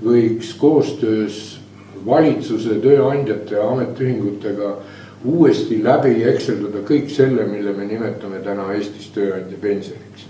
võiks 0.04 0.54
koostöös 0.58 1.58
valitsuse, 2.06 2.78
tööandjate 2.82 3.56
ja 3.58 3.66
ametiühingutega 3.68 4.76
uuesti 5.28 5.80
läbi 5.84 6.22
ekseldada 6.30 6.84
kõik 6.88 7.10
selle, 7.10 7.44
mille 7.50 7.74
me 7.76 7.86
nimetame 7.88 8.40
täna 8.44 8.70
Eestis 8.76 9.10
tööandja 9.14 9.58
pensioniks. 9.60 10.26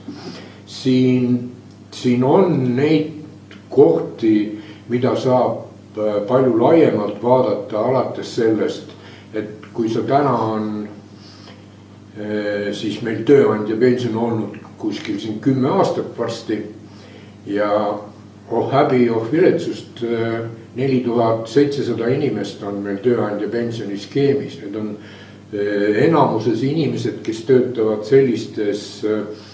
siin, 0.66 1.50
siin 1.90 2.24
on 2.24 2.76
neid 2.76 3.54
kohti, 3.70 4.60
mida 4.88 5.14
saab 5.16 5.98
äh, 5.98 6.22
palju 6.28 6.56
laiemalt 6.58 7.22
vaadata, 7.22 7.78
alates 7.78 8.34
sellest, 8.34 8.90
et 9.34 9.68
kui 9.72 9.88
sa 9.92 10.02
täna 10.08 10.32
on 10.32 10.88
äh, 12.16 12.72
siis 12.72 13.02
meil 13.02 13.22
tööandja 13.28 13.76
pension 13.76 14.16
olnud 14.16 14.56
kuskil 14.78 15.18
siin 15.20 15.40
kümme 15.40 15.68
aastat 15.68 16.18
varsti 16.18 16.62
ja 17.46 17.98
oh 18.50 18.72
häbi, 18.72 19.10
oh 19.10 19.32
viletsust 19.32 20.02
äh, 20.04 20.40
neli 20.78 21.00
tuhat 21.00 21.48
seitsesada 21.48 22.08
inimest 22.14 22.62
on 22.66 22.82
meil 22.84 23.00
tööandja 23.02 23.48
pensioniskeemis, 23.50 24.60
need 24.62 24.76
on 24.78 24.90
eh, 25.52 26.04
enamuses 26.06 26.62
inimesed, 26.66 27.18
kes 27.26 27.42
töötavad 27.48 28.04
sellistes 28.06 28.84
eh, 29.08 29.46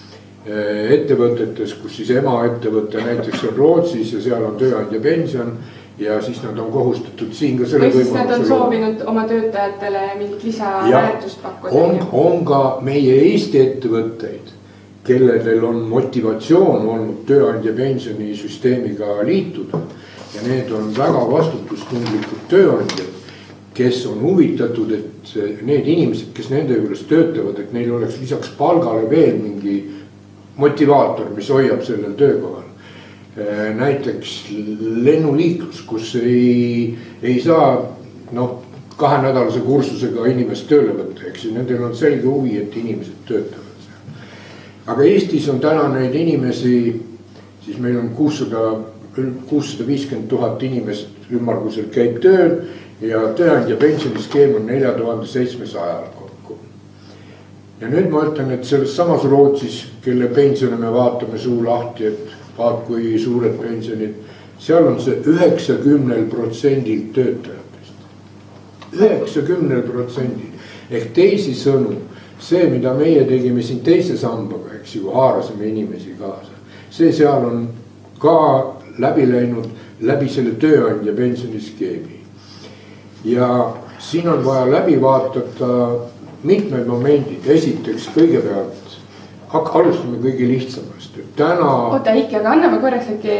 ettevõtetes, 0.93 1.73
kus 1.81 1.97
siis 1.97 2.11
emaettevõte 2.19 3.01
näiteks 3.01 3.47
on 3.49 3.57
Rootsis 3.57 4.13
ja 4.13 4.21
seal 4.27 4.45
on 4.45 4.59
tööandja 4.61 5.01
pension 5.01 5.55
ja 5.97 6.19
siis 6.21 6.41
nad 6.43 6.59
on 6.59 6.69
kohustatud 6.73 7.31
siin 7.33 7.57
ka 7.57 7.69
selle. 7.71 7.89
või 7.89 8.03
siis 8.03 8.13
nad 8.13 8.33
on 8.35 8.45
soovinud 8.45 9.01
oma 9.07 9.23
töötajatele 9.31 10.03
mingit 10.19 10.43
lisaväärtust 10.43 11.41
pakkuda. 11.41 11.73
on, 11.73 11.97
on 12.11 12.45
ka 12.45 12.61
meie 12.85 13.15
Eesti 13.31 13.63
ettevõtteid, 13.63 14.53
kellel 15.05 15.63
on 15.63 15.83
motivatsioon 15.89 16.87
olnud 16.89 17.25
tööandja 17.29 17.73
pensionisüsteemiga 17.77 19.19
liituda 19.27 19.81
ja 20.35 20.43
need 20.47 20.71
on 20.73 20.89
väga 20.97 21.21
vastutustundlikud 21.29 22.47
tööandjad, 22.51 23.11
kes 23.75 24.05
on 24.09 24.21
huvitatud, 24.23 24.91
et 24.95 25.61
need 25.67 25.87
inimesed, 25.87 26.31
kes 26.35 26.49
nende 26.51 26.77
juures 26.79 27.03
töötavad, 27.09 27.59
et 27.59 27.73
neil 27.75 27.93
oleks 27.97 28.19
lisaks 28.21 28.51
palgale 28.57 29.09
veel 29.11 29.37
mingi 29.39 29.77
motivaator, 30.57 31.29
mis 31.35 31.49
hoiab 31.51 31.83
sellel 31.83 32.15
töökohal. 32.19 32.63
näiteks 33.75 34.45
lennuliiklus, 35.03 35.81
kus 35.81 36.13
ei, 36.15 36.95
ei 37.21 37.41
saa 37.43 37.81
noh, 38.31 38.61
kahenädalase 38.95 39.59
kursusega 39.59 40.25
inimest 40.31 40.69
tööle 40.69 40.95
võtta, 40.95 41.27
eks 41.27 41.43
ju, 41.43 41.51
nendel 41.51 41.83
on 41.83 41.95
selge 41.95 42.23
huvi, 42.23 42.55
et 42.61 42.77
inimesed 42.79 43.27
töötavad. 43.27 43.64
Aga 44.85 45.03
Eestis 45.03 45.49
on 45.49 45.59
täna 45.59 45.87
neid 45.93 46.15
inimesi, 46.15 46.75
siis 47.65 47.77
meil 47.81 47.97
on 47.99 48.09
kuussada 48.17 48.73
kuussada 49.49 49.87
viiskümmend 49.87 50.27
tuhat 50.27 50.63
inimest 50.63 51.31
ümmarguselt 51.31 51.91
käib 51.93 52.19
tööl 52.23 52.57
ja 53.01 53.21
tööandja 53.37 53.77
pensioniskeem 53.79 54.55
on 54.59 54.65
nelja 54.67 54.91
tuhande 54.97 55.27
seitsmesajal 55.27 56.09
kokku. 56.17 56.57
ja 57.81 57.89
nüüd 57.91 58.09
ma 58.11 58.25
ütlen, 58.27 58.51
et 58.51 58.65
selles 58.65 58.95
samas 58.95 59.23
Rootsis, 59.23 59.85
kelle 60.03 60.27
pensione 60.27 60.75
me 60.79 60.91
vaatame 60.91 61.37
suu 61.39 61.63
lahti, 61.63 62.05
et 62.11 62.35
vaat 62.57 62.83
kui 62.87 63.15
suured 63.19 63.55
pensionid, 63.61 64.15
seal 64.59 64.87
on 64.87 64.99
see 64.99 65.21
üheksakümnel 65.31 66.27
protsendil 66.31 67.07
töötajatest. 67.13 67.95
üheksakümnel 68.99 69.81
protsendil 69.87 70.51
ehk 70.91 71.13
teisisõnu 71.13 71.95
see, 72.39 72.67
mida 72.69 72.93
meie 72.93 73.23
tegime 73.25 73.63
siin 73.63 73.79
teise 73.83 74.17
sambaga, 74.17 74.75
eks 74.79 74.95
ju, 74.95 75.09
haarasime 75.13 75.67
inimesi 75.67 76.15
kaasa, 76.19 76.51
see 76.91 77.11
seal 77.13 77.45
on 77.45 77.67
ka 78.19 78.37
läbi 78.99 79.25
läinud 79.29 79.69
läbi 80.01 80.29
selle 80.29 80.55
tööandja 80.59 81.13
pensioniskeemi. 81.15 82.19
ja 83.25 83.73
siin 83.99 84.29
on 84.29 84.45
vaja 84.45 84.71
läbi 84.71 85.01
vaadata 85.01 85.69
mitmed 86.43 86.87
momendid, 86.87 87.47
esiteks 87.47 88.09
kõigepealt 88.13 88.73
alustame 89.55 90.19
kõige 90.19 90.47
lihtsamast, 90.49 90.94
et 90.94 90.94
täna. 91.35 91.71
oota 91.95 92.11
Heiki, 92.15 92.35
aga 92.39 92.51
anname 92.51 92.79
korraks 92.83 93.09
äkki 93.15 93.39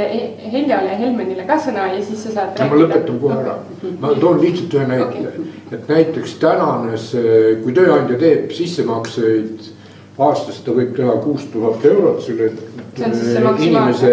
Heljale 0.52 0.92
ja 0.92 0.98
Helmenile 1.00 1.46
ka 1.48 1.60
sõna 1.68 1.88
ja 1.94 2.02
siis 2.04 2.24
sa 2.24 2.34
saad. 2.40 2.60
ma 2.70 2.82
lõpetan 2.82 3.22
kohe 3.22 3.40
ära, 3.44 3.56
ma 4.00 4.14
toon 4.20 4.42
lihtsalt 4.42 4.76
ühe 4.80 4.88
näite 4.92 5.24
okay., 5.28 5.48
et 5.72 5.88
näiteks 5.90 6.36
tänane 6.42 6.98
see, 7.02 7.56
kui 7.64 7.74
tööandja 7.74 8.20
teeb 8.22 8.52
sissemakseid 8.54 9.72
aastas 10.18 10.62
ta 10.64 10.72
võib 10.76 10.96
teha 10.96 11.16
kuus 11.24 11.48
tuhat 11.52 11.86
eurot 11.86 12.22
selle 12.24 12.52
inimese, 12.96 14.12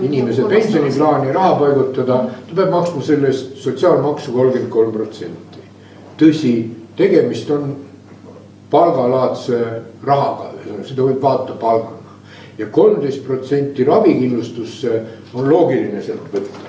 inimese 0.00 0.46
pensioniplaani 0.48 1.32
raha 1.36 1.56
paigutada, 1.60 2.18
ta 2.48 2.56
peab 2.56 2.70
maksma 2.72 3.02
selle 3.04 3.28
eest 3.28 3.58
sotsiaalmaksu 3.60 4.32
kolmkümmend 4.32 4.72
kolm 4.72 4.92
protsenti. 4.94 5.64
tõsi, 6.20 6.54
tegemist 6.96 7.50
on 7.50 7.74
palgalaadse 8.70 9.58
rahaga, 10.06 10.52
seda 10.88 11.02
võib 11.02 11.20
vaadata 11.20 11.58
palgana. 11.60 12.01
Ja 12.58 12.66
kolmteist 12.66 13.24
protsenti 13.26 13.84
ravikindlustusse 13.84 15.00
on 15.34 15.48
loogiline 15.50 16.02
sealt 16.02 16.28
võtta. 16.34 16.68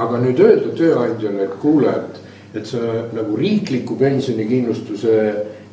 aga 0.00 0.18
nüüd 0.18 0.38
öelda 0.40 0.74
tööandjale, 0.76 1.44
et 1.44 1.56
kuule, 1.60 1.90
et, 1.90 2.20
et 2.56 2.66
sa 2.66 2.78
nagu 3.12 3.36
riikliku 3.36 3.96
pensionikindlustuse 4.00 5.16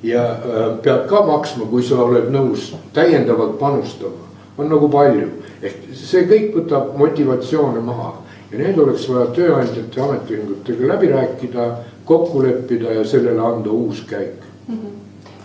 ja 0.04 0.24
äh, 0.32 0.70
pead 0.84 1.08
ka 1.10 1.22
maksma, 1.26 1.66
kui 1.72 1.84
sa 1.84 2.02
oled 2.04 2.30
nõus 2.34 2.74
täiendavalt 2.94 3.58
panustama, 3.60 4.28
on 4.58 4.70
nagu 4.70 4.90
palju. 4.90 5.30
ehk 5.62 5.90
see 5.98 6.28
kõik 6.30 6.52
võtab 6.54 6.94
motivatsioone 6.98 7.80
maha 7.82 8.14
ja 8.52 8.60
need 8.60 8.78
oleks 8.80 9.08
vaja 9.10 9.32
tööandjate 9.34 10.00
ja 10.00 10.06
ametiühingutega 10.06 10.92
läbi 10.94 11.10
rääkida, 11.12 11.66
kokku 12.06 12.44
leppida 12.44 12.94
ja 13.00 13.06
sellele 13.08 13.42
anda 13.42 13.72
uus 13.72 14.04
käik 14.10 14.44
mm. 14.68 14.76
-hmm. 14.76 14.98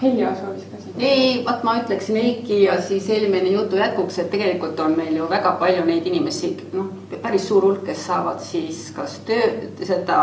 Ka 0.03 0.09
siin. 0.11 0.52
Ei, 0.99 1.43
vaat 1.45 1.63
ma 1.65 1.77
ütleksin 1.81 2.17
Eiki 2.17 2.63
ja 2.63 2.81
siis 2.83 3.09
Helmeni 3.09 3.53
jutu 3.53 3.77
jätkuks, 3.77 4.19
et 4.19 4.31
tegelikult 4.31 4.81
on 4.81 4.97
meil 4.97 5.17
ju 5.17 5.29
väga 5.31 5.53
palju 5.61 5.85
neid 5.89 6.07
inimesi, 6.07 6.57
noh, 6.73 6.91
päris 7.23 7.49
suur 7.49 7.65
hulk, 7.65 7.85
kes 7.87 8.07
saavad 8.07 8.41
siis 8.45 8.91
kas 8.97 9.19
töö, 9.27 9.71
seda 9.85 10.19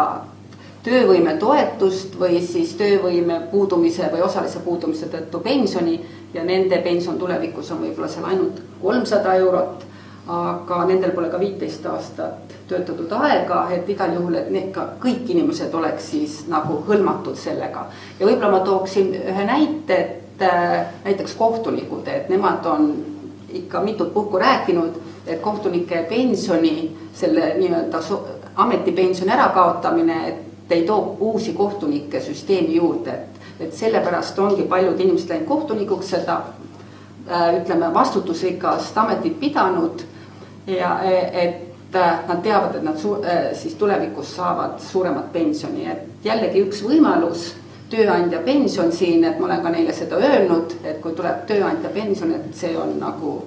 töövõimetoetust 0.83 2.15
või 2.19 2.39
siis 2.45 2.73
töövõime 2.79 3.41
puudumise 3.51 4.07
või 4.13 4.23
osalise 4.23 4.61
puudumise 4.63 5.09
tõttu 5.11 5.41
pensioni 5.43 5.99
ja 6.33 6.43
nende 6.43 6.79
pension 6.85 7.19
tulevikus 7.19 7.71
on 7.71 7.83
võib-olla 7.83 8.07
seal 8.07 8.29
ainult 8.29 8.61
kolmsada 8.81 9.35
eurot 9.41 9.89
aga 10.29 10.83
nendel 10.85 11.11
pole 11.15 11.29
ka 11.31 11.39
viiteist 11.41 11.85
aastat 11.89 12.53
töötatud 12.69 13.11
aega, 13.17 13.63
et 13.73 13.87
igal 13.89 14.13
juhul, 14.13 14.35
et 14.37 14.51
need 14.53 14.67
ka 14.75 14.85
kõik 15.01 15.29
inimesed 15.33 15.73
oleks 15.73 16.11
siis 16.11 16.35
nagu 16.51 16.83
hõlmatud 16.85 17.37
sellega. 17.39 17.87
ja 18.19 18.27
võib-olla 18.27 18.51
ma 18.51 18.59
tooksin 18.65 19.09
ühe 19.17 19.45
näite, 19.47 19.97
et 19.97 20.18
äh, 20.41 20.85
näiteks 21.03 21.35
kohtunikud, 21.35 22.07
et 22.07 22.29
nemad 22.29 22.65
on 22.65 23.05
ikka 23.49 23.81
mitut 23.81 24.13
puhku 24.13 24.39
rääkinud, 24.39 24.99
et 25.27 25.39
kohtunike 25.39 26.05
pensioni, 26.09 26.97
selle 27.13 27.53
nii-öelda 27.57 27.99
ametipensioni 28.55 29.31
ärakaotamine, 29.31 30.27
et 30.27 30.71
ei 30.71 30.83
too 30.83 31.17
uusi 31.19 31.53
kohtunikke 31.53 32.21
süsteemi 32.21 32.75
juurde, 32.75 33.11
et, 33.11 33.39
et 33.59 33.73
sellepärast 33.73 34.39
ongi 34.39 34.63
paljud 34.63 34.99
inimesed 34.99 35.29
läinud 35.29 35.47
kohtunikuks 35.47 36.09
seda 36.09 36.41
äh, 37.31 37.61
ütleme, 37.61 37.93
vastutusrikast 37.93 38.97
ametit 38.97 39.39
pidanud. 39.39 40.05
Ja 40.67 40.99
et 41.03 41.95
äh, 41.95 42.19
nad 42.27 42.43
teavad, 42.43 42.75
et 42.75 42.83
nad 42.83 42.97
su-, 42.97 43.17
siis 43.53 43.73
tulevikus 43.75 44.35
saavad 44.35 44.77
suuremat 44.79 45.31
pensioni, 45.33 45.87
et 45.89 46.23
jällegi 46.23 46.61
üks 46.67 46.83
võimalus, 46.85 47.53
tööandja 47.89 48.39
pension 48.45 48.91
siin, 48.91 49.23
et 49.25 49.39
ma 49.39 49.47
olen 49.47 49.63
ka 49.63 49.69
neile 49.73 49.93
seda 49.93 50.19
öelnud, 50.21 50.75
et 50.83 50.99
kui 51.01 51.15
tuleb 51.17 51.45
tööandja 51.49 51.89
pension, 51.93 52.31
et 52.35 52.51
see 52.55 52.77
on 52.77 52.97
nagu 52.99 53.39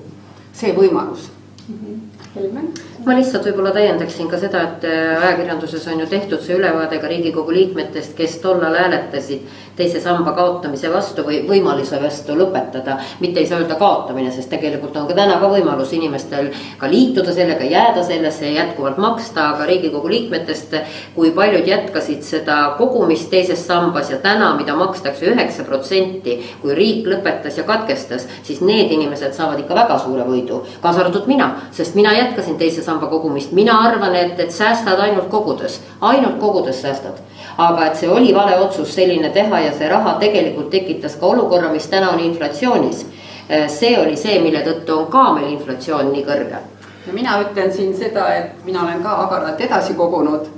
see 0.52 0.74
võimalus 0.76 1.30
mm. 1.68 1.74
-hmm. 1.74 2.00
Helmen 2.34 2.72
ma 3.06 3.16
lihtsalt 3.16 3.46
võib-olla 3.48 3.72
täiendaksin 3.74 4.28
ka 4.30 4.38
seda, 4.38 4.62
et 4.68 4.84
äh, 4.86 5.22
ajakirjanduses 5.22 5.86
on 5.90 6.02
ju 6.02 6.06
tehtud 6.10 6.42
see 6.44 6.56
ülevaade 6.58 7.00
ka 7.02 7.10
riigikogu 7.10 7.54
liikmetest, 7.54 8.14
kes 8.18 8.36
tollal 8.42 8.76
hääletasid 8.78 9.46
teise 9.76 10.00
samba 10.00 10.34
kaotamise 10.36 10.90
vastu 10.92 11.24
või 11.26 11.40
võimaluse 11.48 11.98
vastu 12.02 12.36
lõpetada. 12.36 12.98
mitte 13.20 13.40
ei 13.40 13.46
saa 13.46 13.58
öelda 13.58 13.74
kaotamine, 13.80 14.30
sest 14.30 14.50
tegelikult 14.50 14.96
on 14.96 15.06
ka 15.08 15.14
täna 15.14 15.38
ka 15.40 15.48
võimalus 15.48 15.92
inimestel 15.96 16.50
ka 16.78 16.90
liituda 16.90 17.32
sellega, 17.32 17.64
jääda 17.64 18.04
sellesse 18.04 18.46
ja 18.46 18.64
jätkuvalt 18.64 18.98
maksta, 18.98 19.48
aga 19.54 19.66
riigikogu 19.66 20.08
liikmetest. 20.08 20.76
kui 21.14 21.30
paljud 21.30 21.66
jätkasid 21.66 22.22
seda 22.22 22.74
kogumist 22.78 23.30
teises 23.30 23.66
sambas 23.66 24.10
ja 24.10 24.18
täna, 24.18 24.54
mida 24.56 24.74
makstakse 24.76 25.26
üheksa 25.26 25.64
protsenti, 25.64 26.38
kui 26.62 26.74
riik 26.74 27.06
lõpetas 27.06 27.56
ja 27.58 27.64
katkestas, 27.64 28.28
siis 28.42 28.60
need 28.60 28.92
inimesed 28.92 29.32
saavad 29.32 29.58
ikka 29.58 29.74
väga 29.74 29.98
suure 29.98 30.24
võidu, 30.28 30.62
kaasa 30.80 31.00
arvatud 31.00 31.26
mina, 31.26 31.50
sest 31.72 31.94
mina 31.94 32.12
jätkasin 32.12 32.58
teise 32.58 32.82
samba 32.92 33.06
kogumist, 33.06 33.52
mina 33.52 33.78
arvan, 33.80 34.14
et, 34.14 34.40
et 34.40 34.50
säästad 34.52 35.00
ainult 35.00 35.28
kogudes, 35.30 35.80
ainult 36.00 36.38
kogudes 36.40 36.82
säästad. 36.82 37.20
aga 37.58 37.86
et 37.86 37.96
see 38.00 38.08
oli 38.08 38.34
vale 38.34 38.54
otsus 38.58 38.94
selline 38.94 39.28
teha 39.30 39.58
ja 39.60 39.72
see 39.76 39.88
raha 39.88 40.14
tegelikult 40.20 40.70
tekitas 40.70 41.16
ka 41.20 41.26
olukorra, 41.26 41.68
mis 41.72 41.86
täna 41.86 42.10
on 42.10 42.20
inflatsioonis. 42.20 43.06
see 43.68 43.98
oli 44.00 44.16
see, 44.16 44.38
mille 44.40 44.62
tõttu 44.64 44.98
on 44.98 45.06
ka 45.06 45.32
meil 45.32 45.48
inflatsioon 45.52 46.12
nii 46.12 46.24
kõrge. 46.24 46.60
ja 47.06 47.12
mina 47.12 47.40
ütlen 47.40 47.72
siin 47.72 47.96
seda, 47.96 48.28
et 48.34 48.64
mina 48.64 48.82
olen 48.82 49.02
ka 49.02 49.16
agaralt 49.24 49.60
edasi 49.60 49.94
kogunud, 49.94 50.48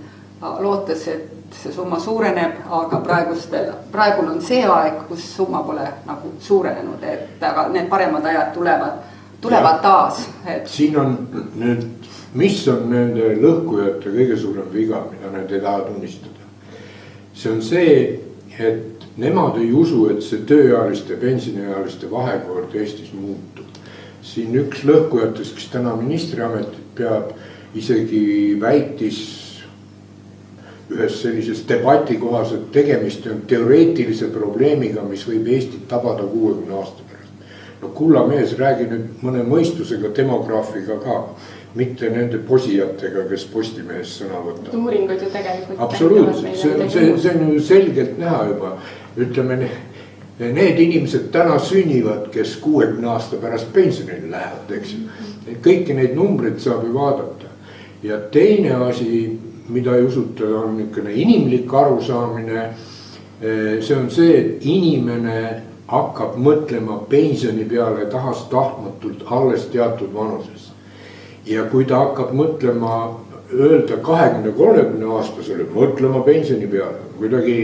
lootes, 0.61 1.09
et 1.09 1.35
see 1.63 1.73
summa 1.73 1.99
suureneb, 2.01 2.53
aga 2.71 3.01
praegustel, 3.01 3.73
praegul 3.93 4.29
on 4.35 4.41
see 4.43 4.63
aeg, 4.67 5.05
kus 5.09 5.25
summa 5.37 5.63
pole 5.67 5.87
nagu 6.07 6.33
suurenenud, 6.41 7.03
et 7.03 7.43
aga 7.43 7.69
need 7.73 7.89
paremad 7.89 8.27
ajad 8.27 8.53
tulevad, 8.55 9.03
tulevad 9.41 9.79
ja, 9.79 9.83
taas 9.83 10.25
et.... 10.47 10.69
siin 10.69 10.99
on 11.01 11.17
nüüd 11.61 12.04
mis 12.35 12.63
on 12.69 12.89
nende 12.91 13.35
lõhkujate 13.39 14.11
kõige 14.11 14.39
suurem 14.39 14.71
viga, 14.73 15.05
mida 15.13 15.31
nad 15.33 15.53
ei 15.53 15.63
taha 15.63 15.87
tunnistada? 15.89 16.43
see 17.35 17.51
on 17.51 17.63
see, 17.63 17.95
et 18.63 19.05
nemad 19.19 19.59
ei 19.59 19.73
usu, 19.75 20.07
et 20.11 20.23
see 20.23 20.45
tööealiste, 20.47 21.17
pensioniealiste 21.21 22.11
vahekord 22.11 22.75
Eestis 22.79 23.13
muutub. 23.15 23.67
siin 24.25 24.55
üks 24.57 24.85
lõhkujatest, 24.89 25.55
kes 25.55 25.67
täna 25.73 25.95
ministriametit 25.99 26.95
peab, 26.97 27.35
isegi 27.75 28.57
väitis 28.61 29.19
ühes 30.91 31.19
sellises 31.23 31.65
debati 31.69 32.17
kohas, 32.21 32.53
et 32.53 32.71
tegemist 32.73 33.27
on 33.27 33.43
teoreetilise 33.49 34.31
probleemiga, 34.33 35.03
mis 35.09 35.27
võib 35.29 35.49
Eestit 35.53 35.87
tabada 35.89 36.25
kuuekümne 36.29 36.79
aasta 36.79 37.03
pärast. 37.11 37.33
no 37.83 37.89
kulla 37.89 38.27
mees, 38.27 38.57
räägi 38.59 38.89
nüüd 38.91 39.23
mõne 39.23 39.45
mõistusega 39.49 40.15
demograafiga 40.17 40.99
ka 41.05 41.19
mitte 41.75 42.11
nende 42.11 42.39
posijatega, 42.47 43.25
kes 43.31 43.47
Postimehes 43.51 44.13
sõna 44.21 44.39
võtavad. 44.45 44.77
uuringud 44.79 45.23
ju 45.23 45.31
tegelikult. 45.33 45.81
absoluutselt, 45.83 46.57
see 46.57 46.75
on, 46.75 46.91
see, 46.91 47.09
see 47.19 47.33
on 47.35 47.53
ju 47.55 47.61
selgelt 47.61 48.19
näha 48.19 48.45
juba, 48.53 48.77
ütleme 49.19 49.59
need 50.39 50.79
inimesed 50.83 51.31
täna 51.35 51.59
sünnivad, 51.59 52.29
kes 52.35 52.57
kuuekümne 52.63 53.11
aasta 53.11 53.39
pärast 53.43 53.73
pensionile 53.73 54.31
lähevad, 54.31 54.71
eks 54.79 54.95
ju. 54.95 55.59
kõiki 55.63 55.97
neid 55.99 56.15
numbreid 56.19 56.63
saab 56.63 56.87
ju 56.87 56.95
vaadata 56.95 57.51
ja 58.03 58.21
teine 58.31 58.75
asi, 58.87 59.39
mida 59.69 59.97
ei 59.97 60.07
usuta, 60.07 60.45
on 60.45 60.77
niisugune 60.79 61.13
inimlik 61.13 61.75
arusaamine. 61.75 62.69
see 63.81 63.97
on 63.97 64.11
see, 64.11 64.37
et 64.41 64.67
inimene 64.67 65.63
hakkab 65.87 66.37
mõtlema 66.39 67.01
pensioni 67.09 67.65
peale 67.65 68.07
tahes-tahtmatult 68.07 69.27
alles 69.27 69.67
teatud 69.73 70.15
vanuses 70.15 70.71
ja 71.47 71.65
kui 71.71 71.85
ta 71.85 72.01
hakkab 72.05 72.33
mõtlema, 72.37 72.99
öelda 73.53 73.99
kahekümne, 74.03 74.53
kolmekümne 74.57 75.11
aastasele 75.19 75.67
mõtlema 75.75 76.25
pensioni 76.25 76.67
peale, 76.71 77.03
kuidagi. 77.19 77.57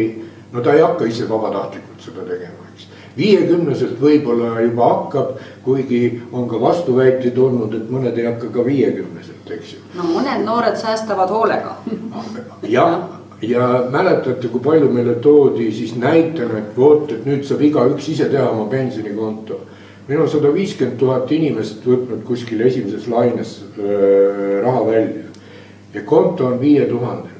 no 0.53 0.61
ta 0.61 0.75
ei 0.75 0.83
hakka 0.83 1.07
ise 1.07 1.29
vabatahtlikult 1.29 2.03
seda 2.03 2.25
tegema, 2.27 2.67
eks. 2.73 2.89
viiekümneselt 3.17 4.01
võib-olla 4.01 4.61
juba 4.61 4.89
hakkab, 4.89 5.39
kuigi 5.65 6.23
on 6.33 6.49
ka 6.49 6.61
vastuväiteid 6.61 7.39
olnud, 7.39 7.75
et 7.75 7.91
mõned 7.91 8.19
ei 8.19 8.27
hakka 8.27 8.51
ka 8.55 8.65
viiekümneselt, 8.67 9.55
eks 9.57 9.73
ju. 9.75 9.81
no 9.97 10.11
mõned 10.11 10.45
noored 10.45 10.77
säästavad 10.77 11.31
hoolega. 11.31 11.77
jah 12.77 12.99
ja 13.43 13.87
mäletate, 13.91 14.49
kui 14.49 14.61
palju 14.61 14.91
meile 14.93 15.15
toodi 15.25 15.71
siis 15.73 15.95
näitena, 15.97 16.59
et 16.59 16.77
vot, 16.77 17.09
et 17.13 17.25
nüüd 17.25 17.47
saab 17.49 17.63
igaüks 17.65 18.11
ise 18.13 18.29
teha 18.29 18.51
oma 18.51 18.67
pensionikonto 18.69 19.63
meil 20.11 20.25
on 20.25 20.31
sada 20.31 20.51
viiskümmend 20.51 20.99
tuhat 20.99 21.31
inimest 21.31 21.85
võtnud 21.87 22.25
kuskil 22.27 22.65
esimeses 22.67 23.07
laines 23.07 23.61
äh, 23.79 24.57
raha 24.65 24.81
välja 24.89 25.29
ja 25.95 26.03
konto 26.07 26.49
on 26.49 26.59
viie 26.59 26.89
tuhandel. 26.91 27.37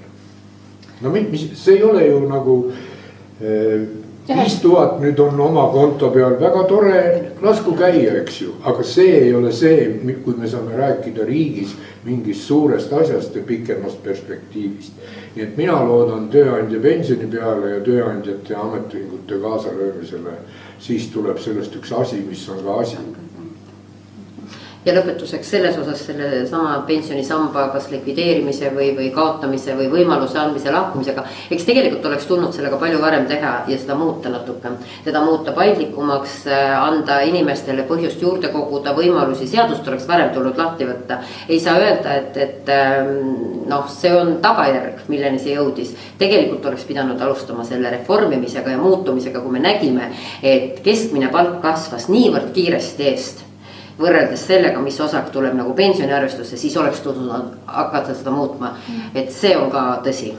no 1.01 1.11
mis, 1.11 1.49
see 1.59 1.81
ei 1.81 1.83
ole 1.83 2.07
ju 2.07 2.21
nagu 2.31 2.55
äh, 2.71 3.89
viis 4.31 4.59
tuhat 4.63 5.01
nüüd 5.01 5.19
on 5.19 5.41
oma 5.41 5.67
konto 5.73 6.11
peal, 6.15 6.37
väga 6.41 6.65
tore, 6.71 7.01
lasku 7.43 7.75
käia, 7.79 8.15
eks 8.23 8.41
ju, 8.43 8.55
aga 8.65 8.85
see 8.87 9.17
ei 9.25 9.35
ole 9.35 9.53
see, 9.53 9.89
kui 10.25 10.37
me 10.39 10.49
saame 10.49 10.77
rääkida 10.79 11.27
riigis 11.27 11.77
mingist 12.05 12.47
suurest 12.49 12.93
asjast 12.93 13.37
ja 13.37 13.43
pikemast 13.47 14.03
perspektiivist. 14.03 14.93
nii 15.35 15.45
et 15.45 15.57
mina 15.57 15.77
loodan 15.87 16.29
tööandja 16.29 16.81
pensioni 16.83 17.27
peale 17.31 17.77
ja 17.77 17.81
tööandjate 17.87 18.53
ja 18.53 18.61
ametiühingute 18.61 19.39
kaasalöömisele 19.43 20.39
siis 20.81 21.09
tuleb 21.15 21.39
sellest 21.39 21.77
üks 21.77 21.93
asi, 21.93 22.23
mis 22.27 22.49
on 22.49 22.65
ka 22.65 22.81
asi 22.83 22.97
ja 24.85 24.95
lõpetuseks 24.97 25.51
selles 25.53 25.77
osas 25.77 26.01
sellesama 26.09 26.79
pensionisamba 26.89 27.67
kas 27.75 27.91
likvideerimise 27.93 28.71
või, 28.73 28.91
või 28.97 29.11
kaotamise 29.13 29.75
või 29.77 29.91
võimaluse 29.93 30.39
andmise 30.41 30.73
lahkumisega. 30.73 31.25
eks 31.51 31.67
tegelikult 31.69 32.07
oleks 32.09 32.29
tulnud 32.29 32.55
sellega 32.57 32.79
palju 32.81 33.01
varem 33.03 33.27
teha 33.29 33.53
ja 33.69 33.79
seda 33.79 33.95
muuta 34.01 34.33
natuke, 34.33 34.73
seda 35.05 35.21
muuta 35.25 35.53
paindlikumaks, 35.57 36.39
äh, 36.49 36.73
anda 36.81 37.21
inimestele 37.29 37.85
põhjust 37.89 38.23
juurde 38.25 38.49
koguda, 38.55 38.95
võimalusi, 38.97 39.49
seadust 39.51 39.89
oleks 39.89 40.09
varem 40.09 40.33
tulnud 40.35 40.57
lahti 40.57 40.89
võtta. 40.89 41.21
ei 41.49 41.61
saa 41.61 41.77
öelda, 41.77 42.17
et, 42.17 42.37
et 42.37 42.73
ähm, 42.73 43.13
noh, 43.69 43.85
see 43.93 44.15
on 44.17 44.39
tagajärg, 44.41 45.05
milleni 45.13 45.39
see 45.39 45.59
jõudis. 45.59 45.93
tegelikult 46.19 46.65
oleks 46.73 46.89
pidanud 46.89 47.21
alustama 47.21 47.69
selle 47.69 47.93
reformimisega 47.99 48.73
ja 48.73 48.81
muutumisega, 48.81 49.45
kui 49.45 49.53
me 49.53 49.61
nägime, 49.61 50.09
et 50.43 50.81
keskmine 50.81 51.29
palk 51.29 51.61
kasvas 51.61 52.09
niivõrd 52.09 52.53
kiiresti 52.57 53.09
eest 53.13 53.50
võrreldes 54.01 54.45
sellega, 54.47 54.81
mis 54.83 55.01
osak 55.01 55.31
tuleb 55.35 55.57
nagu 55.59 55.75
pensioniarvestusse, 55.77 56.57
siis 56.57 56.77
oleks 56.81 57.03
tulnud 57.05 57.59
hakata 57.67 58.15
seda 58.15 58.33
muutma. 58.35 58.77
et 59.15 59.33
see 59.33 59.57
on 59.57 59.71
ka 59.71 60.01
tõsi. 60.05 60.33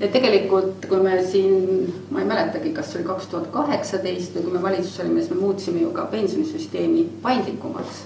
ja 0.00 0.08
tegelikult, 0.08 0.86
kui 0.88 1.00
me 1.02 1.22
siin, 1.22 1.92
ma 2.10 2.20
ei 2.20 2.26
mäletagi, 2.26 2.72
kas 2.72 2.92
see 2.92 3.00
oli 3.00 3.08
kaks 3.08 3.26
tuhat 3.26 3.50
kaheksateist 3.52 4.36
või 4.36 4.42
kui 4.42 4.52
me 4.52 4.62
valitsuses 4.62 5.00
olime, 5.04 5.20
siis 5.20 5.34
me 5.34 5.40
muutsime 5.40 5.82
ju 5.82 5.90
ka 5.92 6.06
pensionisüsteemi 6.12 7.08
paindlikumaks. 7.22 8.04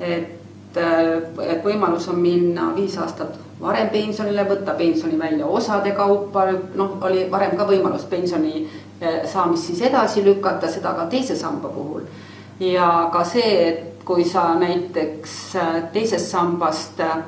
et, 0.00 0.34
et 0.76 1.64
võimalus 1.64 2.08
on 2.08 2.18
minna 2.22 2.72
viis 2.76 2.96
aastat 2.98 3.38
varem 3.60 3.88
pensionile, 3.90 4.44
võtta 4.48 4.74
pensioni 4.78 5.18
välja 5.18 5.46
osade 5.46 5.92
kaupa, 5.96 6.46
noh, 6.78 6.96
oli 7.02 7.26
varem 7.30 7.56
ka 7.58 7.66
võimalus 7.66 8.06
pensioni 8.10 8.62
eh, 9.00 9.20
saamist 9.26 9.70
siis 9.70 9.82
edasi 9.90 10.22
lükata, 10.24 10.70
seda 10.70 10.94
ka 10.94 11.08
teise 11.10 11.36
samba 11.36 11.68
puhul. 11.68 12.06
ja 12.60 13.08
ka 13.12 13.24
see, 13.24 13.68
et 13.68 13.97
kui 14.08 14.24
sa 14.24 14.54
näiteks 14.56 15.56
äh, 15.56 15.82
teisest 15.92 16.30
sambast 16.32 17.00
äh, 17.04 17.18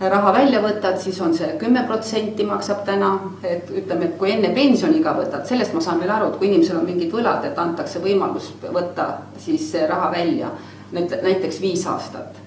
raha 0.00 0.32
välja 0.34 0.62
võtad, 0.62 0.98
siis 1.02 1.20
on 1.22 1.34
see 1.34 1.52
kümme 1.60 1.84
protsenti 1.86 2.46
maksab 2.46 2.82
täna, 2.86 3.12
et 3.42 3.70
ütleme, 3.70 4.10
et 4.10 4.18
kui 4.18 4.32
enne 4.34 4.50
pensioniga 4.54 5.14
võtad, 5.14 5.46
sellest 5.46 5.74
ma 5.74 5.82
saan 5.82 6.02
veel 6.02 6.10
aru, 6.14 6.32
et 6.32 6.40
kui 6.40 6.50
inimesel 6.50 6.80
on 6.80 6.86
mingid 6.90 7.14
võlad, 7.14 7.46
et 7.46 7.58
antakse 7.58 8.02
võimalus 8.02 8.50
võtta 8.66 9.08
siis 9.42 9.70
raha 9.90 10.10
välja, 10.14 10.50
näiteks 10.92 11.60
viis 11.62 11.86
aastat. 11.86 12.44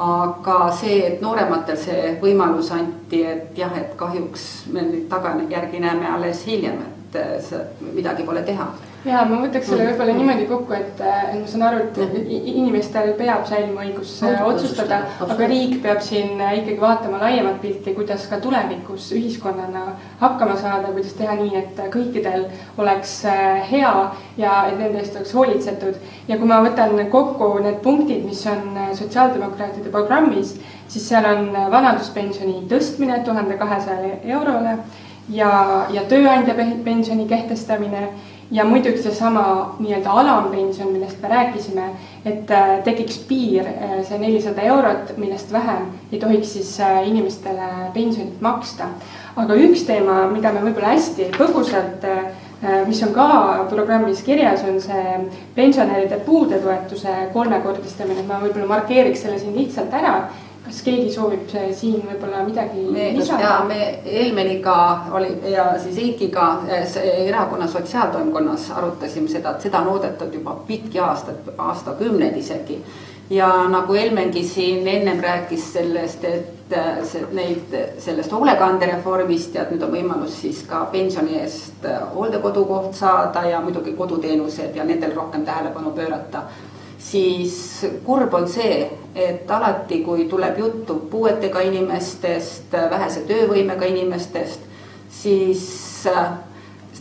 aga 0.00 0.70
see, 0.72 1.00
et 1.06 1.20
noorematel 1.20 1.76
see 1.76 2.12
võimalus 2.22 2.70
anti, 2.72 3.24
et 3.26 3.58
jah, 3.58 3.74
et 3.76 3.96
kahjuks 4.00 4.46
me 4.72 4.84
nüüd 4.86 5.08
tagajärgi 5.10 5.80
näeme 5.80 6.08
alles 6.08 6.46
hiljem, 6.46 6.78
et 7.10 7.20
äh, 7.20 7.66
midagi 7.92 8.24
pole 8.24 8.42
teha 8.42 8.70
ja 9.04 9.22
ma 9.24 9.38
võtaks 9.40 9.68
selle 9.70 9.86
võib-olla 9.88 10.14
niimoodi 10.16 10.46
kokku, 10.48 10.74
et, 10.76 11.00
et 11.00 11.36
ma 11.38 11.48
saan 11.48 11.64
aru, 11.68 11.84
et 11.86 12.28
inimestel 12.28 13.14
peab 13.18 13.46
säilima 13.48 13.84
õigus 13.86 14.12
äh, 14.26 14.40
otsustada, 14.44 15.00
aga 15.24 15.48
riik 15.48 15.78
peab 15.84 16.02
siin 16.04 16.40
äh, 16.40 16.58
ikkagi 16.60 16.80
vaatama 16.82 17.20
laiemat 17.22 17.60
pilti, 17.62 17.94
kuidas 17.96 18.26
ka 18.30 18.40
tulevikus 18.44 19.10
ühiskonnana 19.16 19.86
hakkama 20.20 20.58
saada, 20.60 20.92
kuidas 20.92 21.16
teha 21.16 21.38
nii, 21.40 21.62
et 21.62 21.82
kõikidel 21.94 22.46
oleks 22.80 23.16
äh, 23.30 23.60
hea 23.70 23.94
ja 24.40 24.56
et 24.68 24.76
nende 24.78 25.00
eest 25.00 25.16
oleks 25.16 25.34
hoolitsetud. 25.36 26.00
ja 26.28 26.36
kui 26.38 26.48
ma 26.48 26.60
võtan 26.64 26.96
kokku 27.10 27.54
need 27.64 27.80
punktid, 27.84 28.24
mis 28.28 28.44
on 28.50 28.76
sotsiaaldemokraatide 28.98 29.92
programmis, 29.94 30.58
siis 30.90 31.08
seal 31.08 31.24
on 31.24 31.54
vanaduspensioni 31.72 32.66
tõstmine 32.68 33.22
tuhande 33.24 33.56
kahesajale 33.56 34.18
eurole 34.28 34.76
ja, 35.32 35.50
ja 35.94 36.04
tööandja 36.10 36.54
pensioni 36.84 37.26
kehtestamine 37.30 38.08
ja 38.50 38.64
muidugi 38.64 39.02
seesama 39.02 39.76
nii-öelda 39.78 40.10
alampension, 40.10 40.92
millest 40.92 41.22
me 41.22 41.28
rääkisime, 41.28 41.84
et 42.24 42.50
äh, 42.50 42.82
tekiks 42.84 43.18
piir, 43.28 43.66
äh, 43.66 44.00
see 44.08 44.18
nelisada 44.18 44.64
eurot, 44.66 45.14
millest 45.16 45.52
vähem 45.52 45.86
ei 46.12 46.18
tohiks 46.18 46.52
siis 46.56 46.72
äh, 46.80 47.00
inimestele 47.08 47.90
pensionit 47.94 48.40
maksta. 48.40 48.90
aga 49.36 49.54
üks 49.54 49.84
teema, 49.86 50.24
mida 50.28 50.50
me 50.52 50.60
võib-olla 50.64 50.90
hästi 50.90 51.30
põgusalt, 51.36 52.02
mis 52.90 52.98
on 53.06 53.12
ka 53.14 53.28
programmis 53.70 54.20
kirjas, 54.26 54.64
on 54.68 54.80
see 54.82 55.14
pensionäride 55.54 56.18
puudetoetuse 56.26 57.14
kolmekordistamine, 57.32 58.26
ma 58.28 58.40
võib-olla 58.42 58.66
markeeriks 58.74 59.22
selle 59.22 59.38
siin 59.40 59.54
lihtsalt 59.56 59.94
ära 59.96 60.16
kas 60.70 60.82
keegi 60.86 61.10
soovib 61.10 61.50
siin 61.74 61.98
võib-olla 62.06 62.44
midagi 62.46 62.84
me, 62.86 63.10
lisada? 63.16 63.56
me 63.66 63.80
Helmeniga 64.04 64.76
oli 65.18 65.32
ja 65.50 65.72
siis 65.82 65.98
Eikiga 65.98 66.46
eh, 66.70 66.96
erakonna 67.26 67.66
sotsiaaltoimkonnas 67.68 68.70
arutasime 68.78 69.28
seda, 69.28 69.56
et 69.56 69.66
seda 69.66 69.82
on 69.82 69.96
oodatud 69.96 70.34
juba 70.34 70.54
pikki 70.68 71.02
aastaid, 71.02 71.50
aastakümneid 71.58 72.38
isegi. 72.38 72.78
ja 73.30 73.50
nagu 73.68 73.94
Helmengi 73.94 74.44
siin 74.46 74.88
ennem 74.88 75.20
rääkis 75.20 75.72
sellest, 75.72 76.24
et 76.24 76.74
see, 77.02 77.26
neid, 77.34 77.74
sellest 77.98 78.32
hoolekandereformist 78.32 79.54
ja 79.54 79.66
et 79.66 79.74
nüüd 79.74 79.82
on 79.82 79.94
võimalus 79.94 80.38
siis 80.44 80.62
ka 80.70 80.84
pensioni 80.92 81.38
eest 81.42 81.86
hooldekodukoht 82.14 82.94
saada 82.94 83.42
ja 83.48 83.60
muidugi 83.60 83.98
koduteenused 83.98 84.76
ja 84.78 84.86
nendel 84.86 85.16
rohkem 85.18 85.46
tähelepanu 85.46 85.90
pöörata 85.98 86.46
siis 87.00 87.86
kurb 88.04 88.34
on 88.34 88.48
see, 88.48 88.84
et 89.14 89.50
alati, 89.50 90.02
kui 90.04 90.24
tuleb 90.28 90.58
juttu 90.58 90.94
puuetega 91.10 91.60
inimestest, 91.66 92.72
vähese 92.90 93.24
töövõimega 93.28 93.88
inimestest, 93.88 94.60
siis 95.10 95.64
äh, 96.06 96.32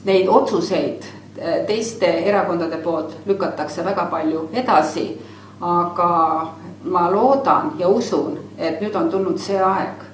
neid 0.05 0.27
otsuseid 0.27 1.03
äh, 1.03 1.65
teiste 1.67 2.07
erakondade 2.31 2.79
poolt 2.83 3.17
lükatakse 3.25 3.85
väga 3.85 4.05
palju 4.11 4.49
edasi. 4.53 5.09
aga 5.61 6.53
ma 6.83 7.09
loodan 7.11 7.73
ja 7.77 7.87
usun, 7.87 8.37
et 8.57 8.79
nüüd 8.81 8.95
on 8.95 9.09
tulnud 9.11 9.41
see 9.43 9.57
aeg, 9.59 10.05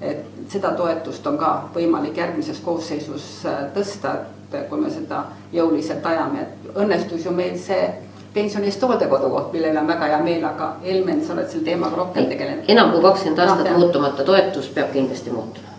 et 0.00 0.24
seda 0.50 0.72
toetust 0.74 1.26
on 1.30 1.36
ka 1.38 1.50
võimalik 1.74 2.18
järgmises 2.18 2.58
koosseisus 2.64 3.28
äh, 3.46 3.60
tõsta, 3.76 4.16
et 4.50 4.66
kui 4.68 4.80
me 4.80 4.90
seda 4.90 5.22
jõuliselt 5.52 6.06
ajame, 6.06 6.40
et 6.40 6.74
õnnestus 6.74 7.24
ju 7.24 7.30
meil 7.30 7.54
see 7.62 7.86
pensioni 8.34 8.68
eest 8.68 8.82
hooldekodukoht, 8.82 9.52
millele 9.52 9.80
on 9.80 9.88
väga 9.88 10.10
hea 10.12 10.18
meel, 10.24 10.44
aga 10.44 10.74
Helmen, 10.84 11.24
sa 11.24 11.34
oled 11.34 11.48
selle 11.50 11.64
teemaga 11.64 11.96
rohkem 11.96 12.28
tegelenud. 12.30 12.68
enam 12.68 12.92
kui 12.92 13.02
kakskümmend 13.02 13.42
aastat 13.44 13.70
no, 13.70 13.78
muutumata 13.78 14.24
toetus 14.24 14.68
peab 14.74 14.92
kindlasti 14.92 15.30
muutuma. 15.34 15.76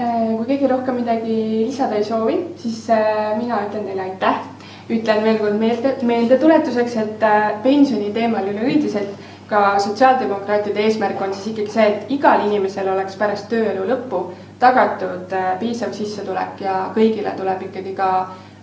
Äh, 0.00 0.36
kui 0.36 0.46
keegi 0.46 0.68
rohkem 0.70 1.00
midagi 1.02 1.36
lisada 1.66 1.98
ei 1.98 2.04
soovi, 2.04 2.36
siis 2.56 2.84
äh, 2.94 3.34
mina 3.38 3.64
ütlen 3.66 3.88
teile 3.88 4.06
aitäh. 4.06 4.46
ütlen 4.90 5.22
veel 5.22 5.36
kord 5.38 5.58
meelde, 5.58 5.96
meeldetuletuseks, 6.02 6.96
et 6.96 7.22
äh, 7.22 7.50
pensioni 7.62 8.12
teemal 8.14 8.46
üleüldiselt 8.50 9.10
ka 9.50 9.78
sotsiaaldemokraatide 9.82 10.80
eesmärk 10.86 11.20
on 11.22 11.34
siis 11.34 11.50
ikkagi 11.52 11.72
see, 11.74 11.86
et 11.86 12.10
igal 12.14 12.46
inimesel 12.46 12.88
oleks 12.88 13.18
pärast 13.18 13.48
tööelu 13.50 13.82
lõppu 13.88 14.20
tagatud 14.62 15.32
piisav 15.58 15.92
sissetulek 15.94 16.62
ja 16.62 16.74
kõigile 16.94 17.32
tuleb 17.36 17.64
ikkagi 17.66 17.94
ka 17.98 18.10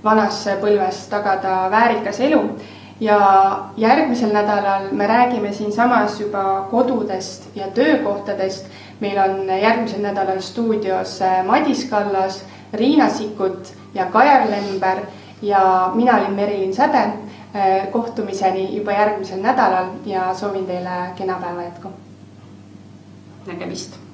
vanas 0.07 0.45
põlves 0.61 1.05
tagada 1.11 1.67
väärikas 1.71 2.19
elu. 2.19 2.41
ja 2.99 3.17
järgmisel 3.77 4.31
nädalal 4.33 4.87
me 4.91 5.07
räägime 5.07 5.51
siinsamas 5.53 6.19
juba 6.19 6.67
kodudest 6.71 7.43
ja 7.55 7.67
töökohtadest. 7.67 8.65
meil 8.99 9.17
on 9.17 9.59
järgmisel 9.61 10.01
nädalal 10.01 10.41
stuudios 10.41 11.19
Madis 11.45 11.85
Kallas, 11.85 12.43
Riina 12.73 13.09
Sikkut 13.09 13.73
ja 13.93 14.05
Kajar 14.05 14.49
Lember 14.49 15.05
ja 15.41 15.91
mina 15.95 16.17
olin 16.17 16.33
Merilin 16.33 16.73
Säde. 16.73 17.13
kohtumiseni 17.91 18.75
juba 18.77 18.91
järgmisel 18.91 19.41
nädalal 19.41 19.85
ja 20.05 20.33
soovin 20.33 20.65
teile 20.65 20.89
kena 21.15 21.37
päeva 21.41 21.63
jätku. 21.63 21.87
nägemist 23.47 24.06